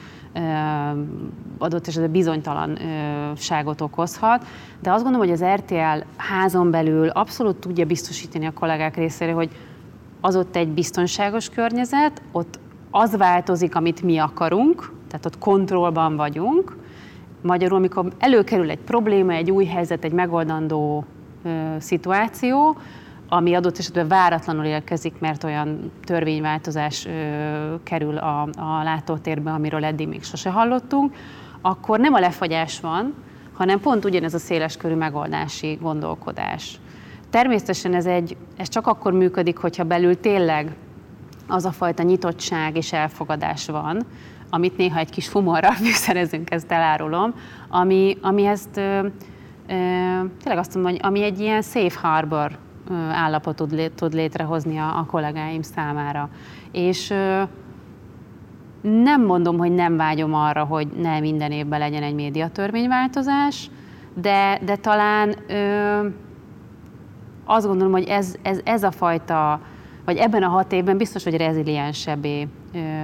[1.58, 4.46] adott esetben bizonytalanságot okozhat,
[4.82, 9.50] de azt gondolom, hogy az RTL házon belül abszolút tudja biztosítani a kollégák részére, hogy
[10.22, 12.60] az ott egy biztonságos környezet, ott
[12.98, 16.76] az változik, amit mi akarunk, tehát ott kontrollban vagyunk.
[17.42, 21.06] Magyarul, amikor előkerül egy probléma, egy új helyzet, egy megoldandó
[21.44, 21.50] ö,
[21.80, 22.78] szituáció,
[23.30, 27.12] ami adott esetben váratlanul érkezik, mert olyan törvényváltozás ö,
[27.84, 31.16] kerül a, a látótérbe, amiről eddig még sose hallottunk,
[31.62, 33.14] akkor nem a lefagyás van,
[33.54, 36.80] hanem pont ugyanez a széleskörű megoldási gondolkodás.
[37.30, 40.76] Természetesen ez, egy, ez csak akkor működik, hogyha belül tényleg
[41.48, 44.06] az a fajta nyitottság és elfogadás van,
[44.50, 47.34] amit néha egy kis fumorral fűszerezünk, ezt elárulom,
[47.70, 49.08] ami, ami ezt ö, ö,
[50.44, 52.58] tényleg azt mondom, hogy ami egy ilyen safe harbor
[52.90, 56.30] ö, állapotot tud, tud létrehozni a, a kollégáim számára.
[56.72, 57.44] És ö,
[58.82, 63.70] nem mondom, hogy nem vágyom arra, hogy ne minden évben legyen egy médiatörvényváltozás,
[64.14, 66.08] de, de talán ö,
[67.46, 69.60] azt gondolom, hogy ez, ez, ez a fajta
[70.06, 72.48] vagy ebben a hat évben biztos, hogy reziliensebbé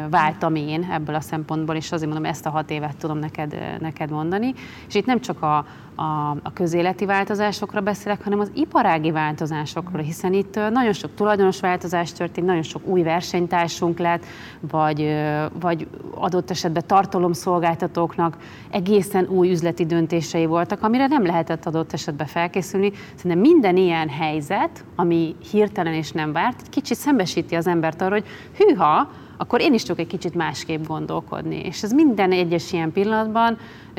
[0.10, 4.10] váltam én ebből a szempontból, és azért mondom, ezt a hat évet tudom neked, neked
[4.10, 4.54] mondani.
[4.88, 5.66] És itt nem csak a,
[5.96, 12.14] a, a közéleti változásokra beszélek, hanem az iparági változásokról, hiszen itt nagyon sok tulajdonos változás
[12.14, 14.26] történt, nagyon sok új versenytársunk lett,
[14.60, 15.16] vagy,
[15.60, 18.38] vagy adott esetben tartalomszolgáltatóknak
[18.72, 22.92] egészen új üzleti döntései voltak, amire nem lehetett adott esetben felkészülni.
[23.16, 28.14] Szerintem minden ilyen helyzet, ami hirtelen és nem várt, egy kicsit szembesíti az embert arra,
[28.14, 28.26] hogy
[28.58, 29.10] hűha,
[29.42, 31.56] akkor én is tudok egy kicsit másképp gondolkodni.
[31.56, 33.58] És ez minden egyes ilyen pillanatban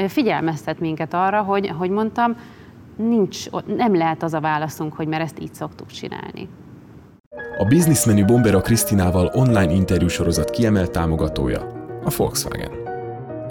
[0.09, 2.37] figyelmeztet minket arra, hogy, ahogy mondtam,
[2.97, 6.49] nincs, nem lehet az a válaszunk, hogy mert ezt így szoktuk csinálni.
[7.59, 11.61] A bizniszmenü Bombera Krisztinával online interjúsorozat kiemelt támogatója
[12.05, 12.71] a Volkswagen.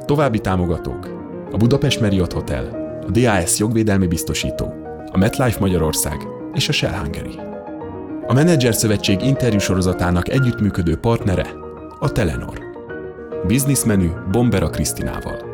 [0.06, 1.08] További támogatók
[1.52, 2.66] a Budapest Marriott Hotel,
[3.08, 4.74] a DAS jogvédelmi biztosító,
[5.12, 7.40] a MetLife Magyarország és a Shell Hungary.
[8.28, 11.70] A Menedzser Szövetség interjúsorozatának együttműködő partnere
[12.02, 12.60] a Telenor.
[13.48, 15.51] Bizniszmenü Bombera Krisztinával.